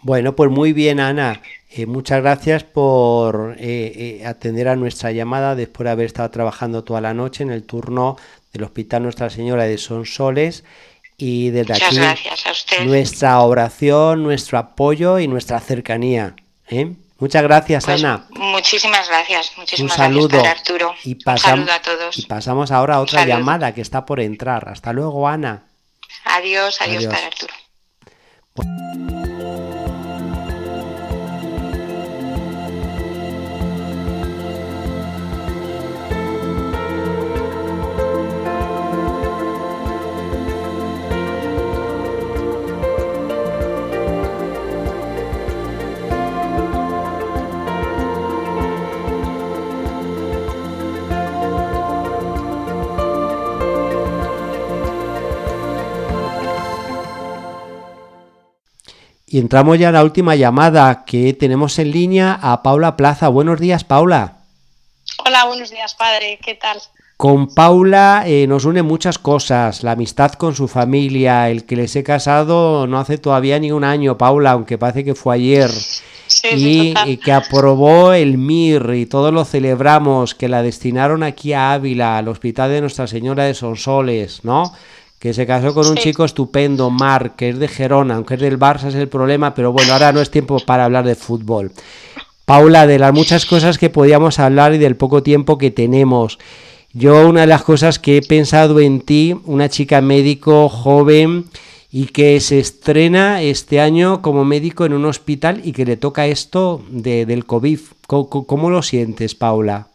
Bueno, 0.00 0.34
pues 0.34 0.50
muy 0.50 0.72
bien, 0.72 1.00
Ana. 1.00 1.40
Eh, 1.68 1.84
muchas 1.84 2.22
gracias 2.22 2.64
por 2.64 3.56
eh, 3.58 4.20
eh, 4.20 4.26
atender 4.26 4.68
a 4.68 4.76
nuestra 4.76 5.12
llamada 5.12 5.54
después 5.54 5.84
de 5.84 5.90
haber 5.90 6.06
estado 6.06 6.30
trabajando 6.30 6.84
toda 6.84 7.00
la 7.00 7.12
noche 7.12 7.42
en 7.42 7.50
el 7.50 7.64
turno 7.64 8.16
del 8.56 8.64
Hospital 8.64 9.02
Nuestra 9.04 9.30
Señora 9.30 9.64
de 9.64 9.78
Sonsoles. 9.78 10.64
Y 11.18 11.50
desde 11.50 11.74
aquí 11.74 11.98
nuestra 12.84 13.40
oración, 13.40 14.22
nuestro 14.22 14.58
apoyo 14.58 15.18
y 15.18 15.28
nuestra 15.28 15.60
cercanía. 15.60 16.34
Muchas 17.18 17.42
gracias, 17.42 17.86
pues 17.86 18.04
Ana. 18.04 18.26
Muchísimas 18.30 19.08
gracias. 19.08 19.52
Muchísimas 19.56 19.92
Un 19.92 19.96
saludo. 19.96 20.28
Gracias, 20.28 20.58
Arturo. 20.58 20.94
Y 21.04 21.14
Un 21.14 21.38
saludo 21.38 21.72
a 21.72 21.80
todos. 21.80 22.18
Y 22.18 22.26
pasamos 22.26 22.70
ahora 22.70 22.96
a 22.96 23.00
otra 23.00 23.24
llamada 23.24 23.72
que 23.72 23.80
está 23.80 24.04
por 24.04 24.20
entrar. 24.20 24.68
Hasta 24.68 24.92
luego, 24.92 25.26
Ana. 25.26 25.62
Adiós, 26.24 26.78
adiós, 26.82 27.06
adiós. 27.06 27.14
Arturo. 27.24 27.54
Y 59.36 59.38
entramos 59.38 59.78
ya 59.78 59.88
en 59.88 59.92
la 59.92 60.02
última 60.02 60.34
llamada 60.34 61.04
que 61.04 61.34
tenemos 61.34 61.78
en 61.78 61.90
línea 61.90 62.38
a 62.40 62.62
Paula 62.62 62.96
Plaza. 62.96 63.28
Buenos 63.28 63.60
días, 63.60 63.84
Paula. 63.84 64.38
Hola, 65.26 65.44
buenos 65.44 65.68
días, 65.68 65.94
padre. 65.94 66.38
¿Qué 66.42 66.54
tal? 66.54 66.78
Con 67.18 67.54
Paula 67.54 68.22
eh, 68.24 68.46
nos 68.46 68.64
une 68.64 68.82
muchas 68.82 69.18
cosas, 69.18 69.82
la 69.82 69.92
amistad 69.92 70.32
con 70.32 70.54
su 70.54 70.68
familia, 70.68 71.50
el 71.50 71.66
que 71.66 71.76
les 71.76 71.94
he 71.96 72.02
casado 72.02 72.86
no 72.86 72.98
hace 72.98 73.18
todavía 73.18 73.58
ni 73.58 73.72
un 73.72 73.84
año, 73.84 74.16
Paula, 74.16 74.52
aunque 74.52 74.78
parece 74.78 75.04
que 75.04 75.14
fue 75.14 75.34
ayer, 75.34 75.70
y, 76.54 76.94
y, 77.04 77.18
que 77.18 77.32
aprobó 77.32 78.14
el 78.14 78.38
MIR 78.38 78.94
y 78.94 79.04
todos 79.04 79.34
lo 79.34 79.44
celebramos, 79.44 80.34
que 80.34 80.48
la 80.48 80.62
destinaron 80.62 81.22
aquí 81.22 81.52
a 81.52 81.74
Ávila, 81.74 82.16
al 82.16 82.28
Hospital 82.28 82.70
de 82.70 82.80
Nuestra 82.80 83.06
Señora 83.06 83.44
de 83.44 83.52
Sonsoles, 83.52 84.44
¿no? 84.44 84.72
Que 85.18 85.32
se 85.32 85.46
casó 85.46 85.72
con 85.74 85.86
un 85.86 85.96
chico 85.96 86.24
estupendo, 86.24 86.90
Marc, 86.90 87.36
que 87.36 87.48
es 87.48 87.58
de 87.58 87.68
Gerona, 87.68 88.16
aunque 88.16 88.34
es 88.34 88.40
del 88.40 88.58
Barça 88.58 88.88
es 88.88 88.94
el 88.94 89.08
problema, 89.08 89.54
pero 89.54 89.72
bueno, 89.72 89.92
ahora 89.92 90.12
no 90.12 90.20
es 90.20 90.30
tiempo 90.30 90.58
para 90.60 90.84
hablar 90.84 91.04
de 91.04 91.14
fútbol. 91.14 91.72
Paula, 92.44 92.86
de 92.86 92.98
las 92.98 93.12
muchas 93.12 93.44
cosas 93.44 93.78
que 93.78 93.90
podíamos 93.90 94.38
hablar 94.38 94.74
y 94.74 94.78
del 94.78 94.96
poco 94.96 95.22
tiempo 95.22 95.58
que 95.58 95.70
tenemos. 95.70 96.38
Yo 96.92 97.28
una 97.28 97.40
de 97.42 97.46
las 97.48 97.64
cosas 97.64 97.98
que 97.98 98.18
he 98.18 98.22
pensado 98.22 98.78
en 98.80 99.00
ti, 99.00 99.34
una 99.44 99.68
chica 99.68 100.00
médico 100.00 100.68
joven 100.68 101.46
y 101.90 102.06
que 102.06 102.40
se 102.40 102.58
estrena 102.58 103.42
este 103.42 103.80
año 103.80 104.22
como 104.22 104.44
médico 104.44 104.84
en 104.84 104.92
un 104.92 105.06
hospital 105.06 105.60
y 105.64 105.72
que 105.72 105.84
le 105.84 105.96
toca 105.96 106.26
esto 106.26 106.84
de, 106.88 107.26
del 107.26 107.46
COVID. 107.46 107.80
cómo 108.06 108.70
lo 108.70 108.82
sientes, 108.82 109.34
Paula? 109.34 109.88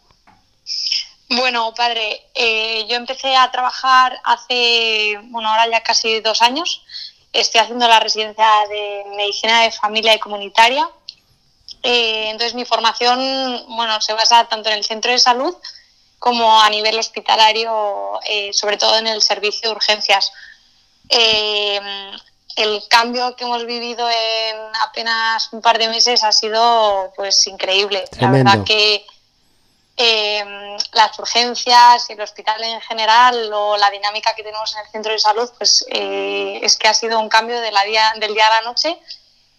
Bueno, 1.34 1.72
padre, 1.74 2.26
eh, 2.34 2.84
yo 2.88 2.96
empecé 2.96 3.34
a 3.34 3.50
trabajar 3.50 4.18
hace, 4.24 5.18
bueno, 5.30 5.48
ahora 5.48 5.66
ya 5.66 5.82
casi 5.82 6.20
dos 6.20 6.42
años. 6.42 6.82
Estoy 7.32 7.62
haciendo 7.62 7.88
la 7.88 8.00
residencia 8.00 8.46
de 8.68 9.04
medicina 9.16 9.62
de 9.62 9.70
familia 9.70 10.14
y 10.14 10.18
comunitaria. 10.18 10.86
Eh, 11.82 12.28
entonces, 12.28 12.54
mi 12.54 12.66
formación, 12.66 13.64
bueno, 13.68 13.98
se 14.02 14.12
basa 14.12 14.44
tanto 14.44 14.68
en 14.68 14.76
el 14.76 14.84
centro 14.84 15.10
de 15.10 15.18
salud 15.18 15.56
como 16.18 16.60
a 16.60 16.68
nivel 16.68 16.98
hospitalario, 16.98 18.20
eh, 18.26 18.52
sobre 18.52 18.76
todo 18.76 18.98
en 18.98 19.06
el 19.06 19.22
servicio 19.22 19.70
de 19.70 19.74
urgencias. 19.74 20.32
el 22.56 22.82
cambio 22.88 23.34
que 23.34 23.44
hemos 23.44 23.64
vivido 23.64 24.06
en 24.08 24.56
apenas 24.82 25.48
un 25.52 25.62
par 25.62 25.78
de 25.78 25.88
meses 25.88 26.22
ha 26.22 26.32
sido, 26.32 27.10
pues, 27.16 27.46
increíble. 27.46 28.04
La 28.20 28.30
verdad 28.30 28.62
que 28.64 29.06
eh, 29.96 30.76
las 30.92 31.18
urgencias 31.18 32.08
el 32.08 32.20
hospital 32.20 32.62
en 32.62 32.80
general 32.80 33.52
o 33.52 33.76
la 33.76 33.90
dinámica 33.90 34.34
que 34.34 34.42
tenemos 34.42 34.74
en 34.74 34.80
el 34.80 34.90
centro 34.90 35.12
de 35.12 35.18
salud, 35.18 35.50
pues 35.58 35.84
eh, 35.88 36.60
es 36.62 36.76
que 36.76 36.88
ha 36.88 36.94
sido 36.94 37.18
un 37.18 37.28
cambio 37.28 37.60
de 37.60 37.70
la 37.72 37.84
día, 37.84 38.12
del 38.18 38.34
día 38.34 38.46
a 38.46 38.60
la 38.62 38.70
noche 38.70 38.98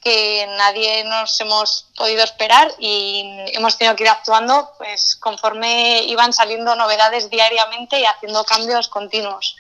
que 0.04 0.46
nadie 0.58 1.06
nos 1.06 1.39
hemos 1.39 1.86
podido 1.96 2.24
esperar 2.24 2.74
y 2.78 3.24
hemos 3.54 3.78
tenido 3.78 3.96
que 3.96 4.04
ir 4.04 4.10
actuando 4.10 4.72
pues 4.78 5.15
conforme 5.15 6.04
iban 6.04 6.34
saliendo 6.34 6.76
novedades 6.76 7.30
diariamente 7.30 8.00
y 8.00 8.06
haciendo 8.06 8.43
cambios 8.43 8.89
continuos. 8.89 9.56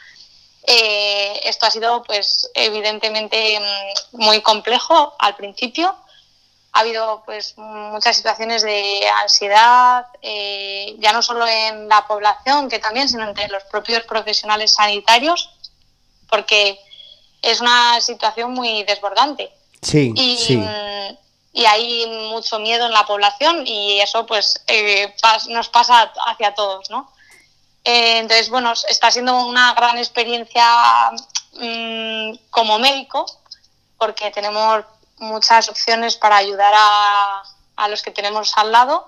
Eh, 0.65 1.41
esto 1.43 1.65
ha 1.65 1.71
sido 1.71 2.03
pues 2.03 2.49
evidentemente 2.53 3.59
mm, 3.59 4.17
muy 4.17 4.41
complejo 4.41 5.15
al 5.19 5.35
principio 5.35 5.95
ha 6.73 6.79
habido 6.79 7.21
pues 7.25 7.53
muchas 7.57 8.17
situaciones 8.17 8.63
de 8.63 9.07
ansiedad, 9.21 10.07
eh, 10.23 10.95
ya 10.97 11.13
no 11.13 11.21
solo 11.21 11.45
en 11.47 11.87
la 11.87 12.05
población, 12.07 12.67
que 12.67 12.79
también, 12.79 13.07
sino 13.07 13.27
entre 13.27 13.47
los 13.47 13.63
propios 13.65 14.03
profesionales 14.03 14.73
sanitarios, 14.73 15.51
porque 16.29 16.79
es 17.43 17.61
una 17.61 18.01
situación 18.01 18.53
muy 18.53 18.83
desbordante. 18.83 19.51
Sí, 19.83 20.13
y, 20.15 20.37
sí. 20.37 20.63
Y 21.55 21.65
hay 21.65 22.07
mucho 22.31 22.57
miedo 22.57 22.87
en 22.87 22.91
la 22.91 23.05
población 23.05 23.67
y 23.67 23.99
eso 23.99 24.25
pues 24.25 24.63
eh, 24.65 25.13
nos 25.49 25.69
pasa 25.69 26.11
hacia 26.25 26.55
todos, 26.55 26.89
¿no? 26.89 27.11
Eh, 27.83 28.17
entonces, 28.17 28.49
bueno, 28.49 28.73
está 28.89 29.11
siendo 29.11 29.45
una 29.45 29.75
gran 29.75 29.99
experiencia 29.99 30.65
mm, 31.53 32.33
como 32.49 32.79
médico, 32.79 33.25
porque 33.99 34.31
tenemos 34.31 34.85
muchas 35.23 35.69
opciones 35.69 36.15
para 36.15 36.37
ayudar 36.37 36.73
a, 36.75 37.43
a 37.75 37.87
los 37.87 38.01
que 38.01 38.11
tenemos 38.11 38.53
al 38.57 38.71
lado, 38.71 39.05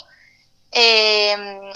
eh, 0.71 1.71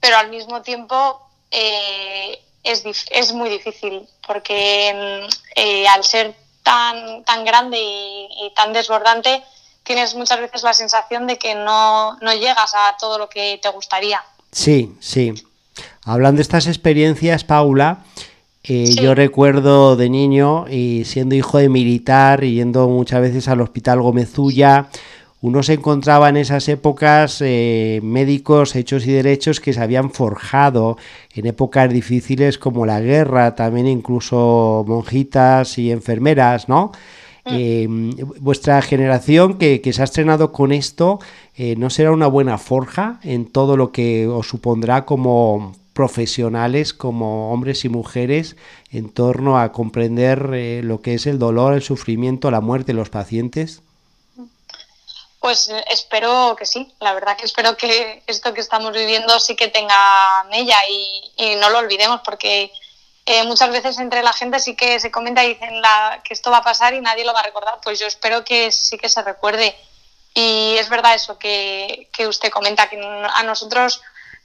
pero 0.00 0.16
al 0.16 0.30
mismo 0.30 0.62
tiempo 0.62 1.20
eh, 1.50 2.38
es, 2.62 2.84
es, 3.10 3.32
muy 3.32 3.48
difícil 3.48 4.08
porque 4.26 5.26
eh, 5.54 5.88
al 5.88 6.04
ser 6.04 6.34
tan, 6.62 7.24
tan 7.24 7.44
grande 7.44 7.78
y, 7.80 8.52
tan 8.54 8.72
desbordante, 8.72 9.42
tienes 9.82 10.14
muchas 10.14 10.40
veces 10.40 10.62
la 10.62 10.74
sensación 10.74 11.26
de 11.26 11.38
que 11.38 11.54
no, 11.54 12.16
no 12.20 12.32
llegas 12.34 12.74
a 12.74 12.96
todo 12.98 13.18
lo 13.18 13.28
que 13.28 13.58
te 13.62 13.68
gustaría. 13.70 14.22
Sí, 14.52 14.94
sí. 15.00 15.34
Hablando 16.04 16.38
de 16.38 16.42
estas 16.42 16.66
experiencias, 16.66 17.44
Paula, 17.44 18.04
yo 18.68 19.14
recuerdo 19.14 19.96
de 19.96 20.10
niño 20.10 20.66
y 20.68 21.04
siendo 21.06 21.34
hijo 21.34 21.58
de 21.58 21.70
militar 21.70 22.44
y 22.44 22.54
yendo 22.54 22.88
muchas 22.88 23.22
veces 23.22 23.48
al 23.48 23.62
hospital 23.62 24.02
Gómezulla, 24.02 24.90
uno 25.40 25.62
se 25.62 25.74
encontraba 25.74 26.28
en 26.28 26.36
esas 26.36 26.68
épocas 26.68 27.40
eh, 27.40 28.00
médicos 28.02 28.74
hechos 28.74 29.06
y 29.06 29.12
derechos 29.12 29.60
que 29.60 29.72
se 29.72 29.80
habían 29.80 30.10
forjado 30.10 30.98
en 31.32 31.46
épocas 31.46 31.90
difíciles 31.90 32.58
como 32.58 32.86
la 32.86 33.00
guerra, 33.00 33.54
también 33.54 33.86
incluso 33.86 34.84
monjitas 34.86 35.78
y 35.78 35.92
enfermeras, 35.92 36.68
¿no? 36.68 36.90
Mm. 37.44 37.50
Eh, 37.52 37.86
vuestra 38.40 38.82
generación 38.82 39.58
que, 39.58 39.80
se 39.92 40.02
ha 40.02 40.04
estrenado 40.04 40.50
con 40.50 40.72
esto, 40.72 41.20
eh, 41.56 41.76
¿no 41.76 41.88
será 41.88 42.10
una 42.10 42.26
buena 42.26 42.58
forja 42.58 43.20
en 43.22 43.46
todo 43.46 43.76
lo 43.76 43.92
que 43.92 44.26
os 44.26 44.48
supondrá 44.48 45.04
como 45.04 45.72
profesionales 45.98 46.94
como 46.94 47.52
hombres 47.52 47.84
y 47.84 47.88
mujeres 47.88 48.54
en 48.92 49.12
torno 49.12 49.58
a 49.58 49.72
comprender 49.72 50.50
eh, 50.54 50.80
lo 50.84 51.02
que 51.02 51.14
es 51.14 51.26
el 51.26 51.40
dolor, 51.40 51.74
el 51.74 51.82
sufrimiento, 51.82 52.52
la 52.52 52.60
muerte 52.60 52.92
de 52.92 52.98
los 52.98 53.10
pacientes? 53.10 53.82
Pues 55.40 55.68
eh, 55.68 55.84
espero 55.90 56.54
que 56.56 56.66
sí, 56.66 56.94
la 57.00 57.14
verdad 57.14 57.36
que 57.36 57.46
espero 57.46 57.76
que 57.76 58.22
esto 58.28 58.54
que 58.54 58.60
estamos 58.60 58.92
viviendo 58.92 59.40
sí 59.40 59.56
que 59.56 59.66
tenga 59.66 60.44
mella 60.52 60.76
y, 60.88 61.56
no 61.56 61.68
lo 61.68 61.78
olvidemos 61.78 62.20
porque 62.24 62.70
eh, 63.26 63.42
muchas 63.42 63.72
veces 63.72 63.98
entre 63.98 64.22
la 64.22 64.32
gente 64.32 64.60
sí 64.60 64.76
que 64.76 65.00
se 65.00 65.10
comenta 65.10 65.44
y 65.44 65.54
dicen 65.54 65.82
que 66.22 66.32
esto 66.32 66.52
va 66.52 66.58
a 66.58 66.62
pasar 66.62 66.94
y 66.94 67.00
nadie 67.00 67.24
lo 67.24 67.32
va 67.32 67.40
a 67.40 67.46
recordar, 67.50 67.80
pues 67.82 67.98
yo 67.98 68.06
espero 68.06 68.44
que 68.44 68.70
sí 68.70 68.98
que 68.98 69.08
se 69.08 69.20
recuerde. 69.22 69.74
Y 70.32 70.76
es 70.78 70.88
verdad 70.88 71.16
eso 71.16 71.40
que, 71.40 72.08
que 72.12 72.28
usted 72.28 72.50
comenta, 72.50 72.88
que 72.88 73.00
a 73.00 73.42
nosotros 73.42 74.00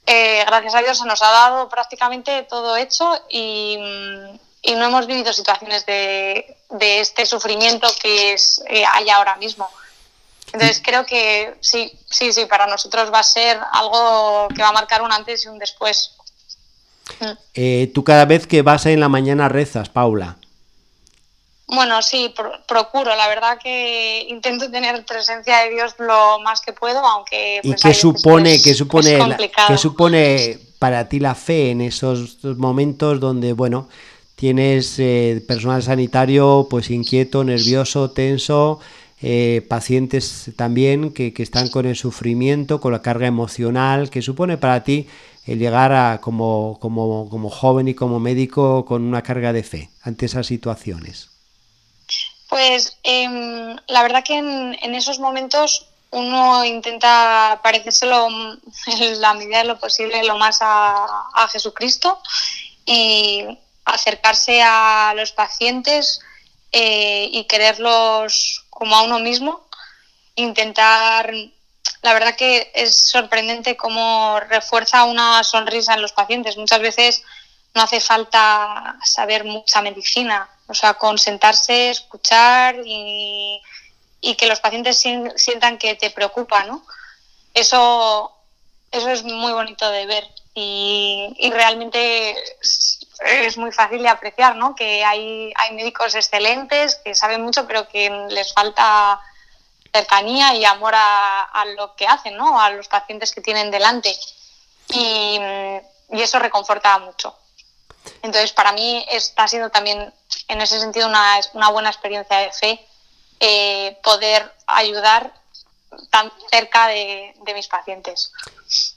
eh, 0.06 0.44
gracias 0.46 0.76
a 0.76 0.82
Dios 0.82 0.98
se 0.98 1.06
nos 1.06 1.22
ha 1.22 1.32
dado 1.32 1.70
prácticamente 1.70 2.44
todo 2.44 2.76
hecho 2.76 3.20
y, 3.30 3.78
no 3.78 4.86
hemos 4.86 5.08
vivido 5.08 5.34
situaciones 5.34 5.86
de, 5.86 6.58
este 6.80 7.26
sufrimiento 7.26 7.88
que 8.02 8.34
es, 8.34 8.64
eh, 8.70 8.84
hay 8.86 9.10
ahora 9.10 9.36
mismo. 9.36 9.70
Entonces 10.52 10.82
creo 10.84 11.06
que 11.06 11.56
sí, 11.62 11.92
sí, 12.10 12.32
sí, 12.32 12.46
para 12.46 12.68
nosotros 12.68 13.12
va 13.12 13.20
a 13.20 13.24
ser 13.24 13.60
algo 13.72 14.48
que 14.50 14.62
va 14.62 14.70
a 14.70 14.74
marcar 14.74 15.02
un 15.02 15.12
antes 15.12 15.46
y 15.46 15.48
un 15.48 15.58
después. 15.58 16.12
Mm. 17.20 17.32
Eh, 17.56 17.92
tú 17.94 18.04
cada 18.04 18.26
vez 18.26 18.48
que 18.48 18.62
vas 18.62 18.86
en 18.86 19.00
la 19.00 19.10
mañana 19.10 19.50
rezas, 19.50 19.90
Paula. 19.90 20.38
Bueno, 21.68 22.02
sí, 22.02 22.34
procuro. 22.68 23.16
La 23.16 23.28
verdad 23.28 23.58
que 23.62 24.26
intento 24.30 24.70
tener 24.70 25.06
presencia 25.06 25.60
de 25.60 25.72
Dios 25.72 25.96
lo 25.98 26.40
más 26.42 26.62
que 26.62 26.74
puedo, 26.74 27.00
aunque. 27.00 27.62
¿Y 27.64 27.70
pues, 27.70 27.82
qué 27.82 27.94
supone, 27.94 28.62
qué 28.62 28.74
supone, 28.74 29.20
qué 29.68 29.78
supone 29.78 30.60
para 30.80 31.08
ti 31.08 31.20
la 31.20 31.36
fe 31.36 31.72
en 31.72 31.82
esos 31.82 32.44
momentos 32.44 33.20
donde, 33.20 33.54
bueno, 33.54 33.88
tienes 34.36 35.00
eh, 35.00 35.44
personal 35.48 35.82
sanitario 35.82 36.68
pues 36.70 36.90
inquieto, 36.90 37.44
nervioso, 37.46 38.12
tenso, 38.12 38.80
eh, 39.22 39.66
pacientes 39.70 40.52
también 40.58 41.14
que, 41.14 41.34
que, 41.34 41.44
están 41.44 41.70
con 41.70 41.86
el 41.86 41.96
sufrimiento, 41.96 42.82
con 42.82 42.92
la 42.92 43.02
carga 43.02 43.28
emocional, 43.28 44.10
que 44.10 44.22
supone 44.22 44.58
para 44.58 44.84
ti 44.84 45.08
el 45.46 45.60
llegar 45.60 45.94
a 45.94 46.20
como, 46.20 46.78
como, 46.82 47.30
como 47.30 47.50
joven 47.50 47.88
y 47.88 47.94
como 47.94 48.20
médico 48.20 48.84
con 48.84 49.04
una 49.04 49.22
carga 49.22 49.54
de 49.54 49.64
fe 49.64 49.90
ante 50.02 50.26
esas 50.26 50.48
situaciones. 50.48 51.33
Pues 52.54 53.00
em, 53.02 53.76
la 53.88 54.04
verdad 54.04 54.24
que 54.24 54.36
en, 54.38 54.94
esos 54.94 55.18
momentos 55.18 55.88
uno 56.12 56.64
intenta 56.64 57.60
parecérselo 57.64 58.28
en 58.28 58.62
la 59.22 59.34
medida 59.34 59.58
de 59.58 59.64
lo 59.64 59.80
posible 59.80 60.24
lo 60.24 60.38
más 60.38 60.60
a, 60.62 61.48
Jesucristo 61.52 62.22
y 62.86 63.44
acercarse 63.86 64.62
a 64.62 65.16
los 65.16 65.32
pacientes 65.32 66.20
eh, 66.72 67.28
y 67.32 67.46
quererlos 67.46 68.64
como 68.70 68.98
a 68.98 69.02
uno 69.02 69.18
mismo, 69.18 69.66
intentar, 70.36 71.34
la 72.04 72.14
verdad 72.14 72.36
que 72.36 72.72
es 72.76 73.10
sorprendente 73.10 73.76
cómo 73.76 74.40
refuerza 74.42 75.06
una 75.06 75.44
sonrisa 75.44 75.96
en 75.96 76.04
los 76.04 76.12
pacientes. 76.12 76.56
Muchas 76.56 76.82
veces 76.82 77.24
no 77.74 77.82
hace 77.82 78.00
falta 78.00 78.98
saber 79.04 79.44
mucha 79.44 79.82
medicina, 79.82 80.50
o 80.68 80.74
sea, 80.74 80.94
con 80.94 81.18
sentarse, 81.18 81.90
escuchar 81.90 82.76
y, 82.86 83.62
que 84.38 84.48
los 84.48 84.60
pacientes 84.60 84.98
sientan 85.36 85.78
que 85.78 85.96
te 85.96 86.10
preocupa, 86.10 86.64
¿no? 86.64 86.86
Eso, 87.54 88.32
eso 88.92 89.10
es 89.10 89.24
muy 89.24 89.52
bonito 89.52 89.90
de 89.90 90.06
ver 90.06 90.28
y, 90.56 91.52
realmente 91.52 92.36
es, 92.62 93.58
muy 93.58 93.72
fácil 93.72 94.02
de 94.02 94.10
apreciar, 94.10 94.56
¿no? 94.56 94.76
Que 94.76 95.04
hay, 95.04 95.52
hay 95.56 95.74
médicos 95.74 96.16
excelentes 96.16 96.96
que 97.04 97.16
saben 97.16 97.42
mucho, 97.42 97.68
pero 97.68 97.88
que 97.88 98.10
les 98.30 98.54
falta 98.54 99.20
cercanía 99.92 100.54
y 100.56 100.66
amor 100.66 100.94
a, 100.96 101.66
lo 101.78 101.96
que 101.96 102.08
hacen, 102.08 102.38
¿no? 102.38 102.60
A 102.62 102.70
los 102.72 102.88
pacientes 102.88 103.32
que 103.32 103.42
tienen 103.42 103.72
delante. 103.72 104.16
Y, 104.90 105.40
y 106.12 106.22
eso 106.22 106.40
reconforta 106.40 106.98
mucho. 107.00 107.36
Entonces, 108.22 108.52
para 108.52 108.72
mí 108.74 109.06
está 109.12 109.48
siendo 109.48 109.70
también, 109.70 110.14
en 110.48 110.62
ese 110.62 110.80
sentido, 110.80 111.08
una, 111.08 111.40
una 111.54 111.70
buena 111.70 111.90
experiencia 111.90 112.38
de 112.38 112.52
fe 112.52 112.86
eh, 113.40 113.98
poder 114.04 114.44
ayudar 114.68 115.34
tan 116.10 116.32
cerca 116.50 116.88
de, 116.88 117.34
mis 117.54 117.68
pacientes. 117.68 118.32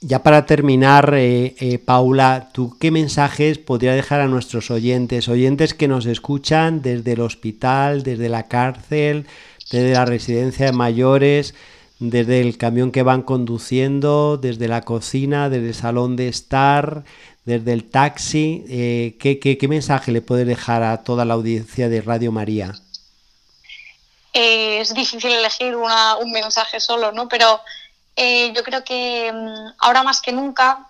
Ya 0.01 0.23
para 0.23 0.45
terminar, 0.45 1.13
eh, 1.15 1.55
eh, 1.59 1.79
Paula, 1.79 2.49
¿tú 2.53 2.77
qué 2.79 2.91
mensajes 2.91 3.57
podría 3.57 3.93
dejar 3.93 4.21
a 4.21 4.27
nuestros 4.27 4.71
oyentes? 4.71 5.27
Oyentes 5.27 5.73
que 5.73 5.87
nos 5.87 6.05
escuchan 6.05 6.81
desde 6.81 7.13
el 7.13 7.21
hospital, 7.21 8.03
desde 8.03 8.29
la 8.29 8.47
cárcel, 8.47 9.27
desde 9.71 9.91
la 9.91 10.05
residencia 10.05 10.67
de 10.67 10.71
mayores, 10.71 11.53
desde 11.99 12.41
el 12.41 12.57
camión 12.57 12.91
que 12.91 13.03
van 13.03 13.23
conduciendo, 13.23 14.37
desde 14.37 14.67
la 14.67 14.81
cocina, 14.81 15.49
desde 15.49 15.69
el 15.69 15.75
salón 15.75 16.15
de 16.15 16.27
estar, 16.27 17.03
desde 17.47 17.71
el 17.71 17.89
taxi, 17.89 18.65
eh, 18.67 19.17
¿qué, 19.21 19.67
mensaje 19.69 20.11
le 20.11 20.21
puede 20.21 20.43
dejar 20.43 20.83
a 20.83 21.01
toda 21.05 21.23
la 21.23 21.35
audiencia 21.35 21.87
de 21.87 22.01
Radio 22.01 22.33
María? 22.33 22.75
Eh, 24.33 24.81
es 24.81 24.93
difícil 24.93 25.31
elegir 25.31 25.73
un 25.77 26.31
mensaje 26.33 26.81
solo, 26.81 27.13
¿no? 27.13 27.29
Pero 27.29 27.61
eh, 28.17 28.51
yo 28.53 28.63
creo 28.63 28.83
que 28.83 29.31
mm, 29.33 29.75
ahora 29.79 30.03
más 30.03 30.19
que 30.19 30.33
nunca 30.33 30.89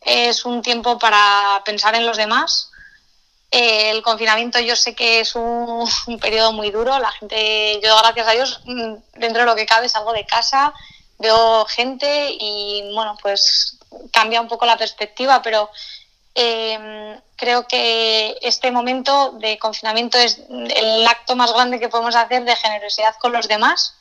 es 0.00 0.44
un 0.44 0.60
tiempo 0.60 0.98
para 0.98 1.62
pensar 1.64 1.94
en 1.94 2.04
los 2.04 2.16
demás. 2.16 2.72
el 3.52 4.02
confinamiento 4.02 4.58
yo 4.58 4.74
sé 4.74 4.96
que 4.96 5.20
es 5.20 5.36
un, 5.36 5.88
un, 6.08 6.18
periodo 6.18 6.52
muy 6.52 6.72
duro. 6.72 6.98
La 6.98 7.12
gente, 7.12 7.80
yo 7.80 7.96
gracias 7.98 8.26
a 8.26 8.32
Dios, 8.32 8.60
mm, 8.64 9.20
dentro 9.20 9.42
de 9.42 9.46
lo 9.46 9.54
que 9.54 9.66
cabe 9.66 9.88
salgo 9.88 10.12
de 10.12 10.26
casa, 10.26 10.74
veo 11.20 11.64
gente 11.66 12.36
y 12.40 12.90
bueno, 12.92 13.16
pues 13.22 13.78
cambia 14.12 14.40
un 14.40 14.48
poco 14.48 14.66
la 14.66 14.76
perspectiva, 14.76 15.42
pero 15.42 15.70
em, 16.34 17.20
creo 17.36 17.66
que 17.66 18.38
este 18.42 18.70
momento 18.70 19.32
de 19.32 19.58
confinamiento 19.58 20.18
es 20.18 20.40
el 20.48 21.06
acto 21.06 21.36
más 21.36 21.52
grande 21.52 21.80
que 21.80 21.88
podemos 21.88 22.14
hacer 22.16 22.44
de 22.44 22.56
generosidad 22.56 23.14
con 23.16 23.32
los 23.32 23.48
demás. 23.48 23.94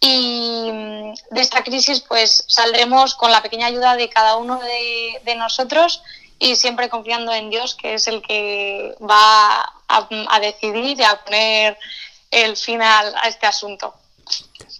Y 0.00 0.68
mm, 0.72 1.14
de 1.30 1.40
esta 1.40 1.62
crisis 1.62 2.00
pues 2.00 2.44
saldremos 2.48 3.14
con 3.14 3.30
la 3.30 3.42
pequeña 3.42 3.66
ayuda 3.66 3.94
de 3.96 4.08
cada 4.08 4.36
uno 4.36 4.60
de, 4.60 5.34
nosotros 5.36 6.02
y 6.38 6.56
siempre 6.56 6.88
confiando 6.88 7.32
en 7.32 7.50
Dios, 7.50 7.74
que 7.74 7.94
es 7.94 8.06
el 8.08 8.20
que 8.22 8.94
va 9.00 9.62
a, 9.88 10.08
a 10.28 10.40
decidir 10.40 10.98
y 10.98 11.02
a 11.04 11.16
poner 11.24 11.78
el 12.30 12.56
final 12.56 13.14
a 13.22 13.28
este 13.28 13.46
asunto. 13.46 13.94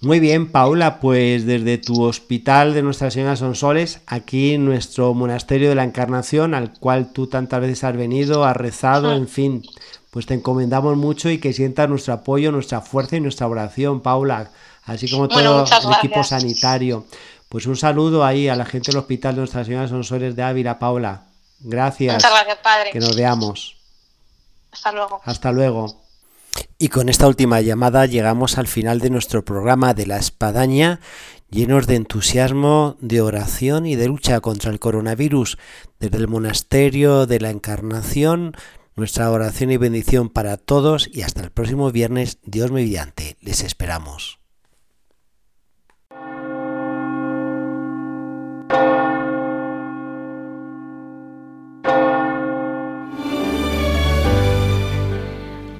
Muy 0.02 0.18
bien, 0.18 0.50
Paula, 0.50 0.98
pues 0.98 1.46
desde 1.46 1.78
tu 1.78 2.02
hospital 2.02 2.74
de 2.74 2.82
Nuestra 2.82 3.12
Señora 3.12 3.36
Sonsoles, 3.36 4.00
aquí 4.08 4.54
en 4.54 4.64
nuestro 4.64 5.14
monasterio 5.14 5.68
de 5.68 5.76
la 5.76 5.84
Encarnación, 5.84 6.54
al 6.54 6.72
cual 6.72 7.12
tú 7.12 7.28
tantas 7.28 7.60
veces 7.60 7.84
has 7.84 7.96
venido, 7.96 8.44
has 8.44 8.56
rezado, 8.56 9.12
en 9.12 9.28
fin, 9.28 9.62
pues 10.10 10.26
te 10.26 10.34
encomendamos 10.34 10.96
mucho 10.96 11.30
y 11.30 11.38
que 11.38 11.52
sientas 11.52 11.88
nuestro 11.88 12.14
apoyo, 12.14 12.50
nuestra 12.50 12.80
fuerza 12.80 13.16
y 13.16 13.20
nuestra 13.20 13.46
oración, 13.46 14.00
Paula, 14.00 14.50
así 14.86 15.08
como 15.08 15.28
todo 15.28 15.64
el 15.64 15.92
equipo 15.98 16.24
sanitario. 16.24 17.06
Pues 17.48 17.66
un 17.66 17.76
saludo 17.76 18.24
ahí 18.24 18.48
a 18.48 18.56
la 18.56 18.64
gente 18.64 18.90
del 18.90 18.98
hospital 18.98 19.36
de 19.36 19.42
Nuestra 19.42 19.64
Señora 19.64 19.86
Sonsoles 19.86 20.34
de 20.34 20.42
Ávila, 20.42 20.80
Paula. 20.80 21.26
Gracias. 21.60 22.16
Muchas 22.16 22.32
gracias, 22.32 22.58
padre. 22.58 22.90
Que 22.90 22.98
nos 22.98 23.14
veamos. 23.14 23.76
Hasta 24.72 24.90
luego. 24.90 25.20
Hasta 25.24 25.52
luego. 25.52 26.01
Y 26.82 26.88
con 26.88 27.08
esta 27.08 27.28
última 27.28 27.60
llamada 27.60 28.06
llegamos 28.06 28.58
al 28.58 28.66
final 28.66 28.98
de 28.98 29.08
nuestro 29.08 29.44
programa 29.44 29.94
de 29.94 30.04
la 30.04 30.16
espadaña, 30.16 30.98
llenos 31.48 31.86
de 31.86 31.94
entusiasmo, 31.94 32.96
de 33.00 33.20
oración 33.20 33.86
y 33.86 33.94
de 33.94 34.08
lucha 34.08 34.40
contra 34.40 34.72
el 34.72 34.80
coronavirus. 34.80 35.58
Desde 36.00 36.16
el 36.16 36.26
monasterio 36.26 37.26
de 37.26 37.38
la 37.38 37.50
Encarnación, 37.50 38.56
nuestra 38.96 39.30
oración 39.30 39.70
y 39.70 39.76
bendición 39.76 40.28
para 40.28 40.56
todos 40.56 41.08
y 41.12 41.22
hasta 41.22 41.42
el 41.42 41.52
próximo 41.52 41.92
viernes, 41.92 42.38
Dios 42.42 42.72
mediante. 42.72 43.36
Les 43.40 43.62
esperamos. 43.62 44.41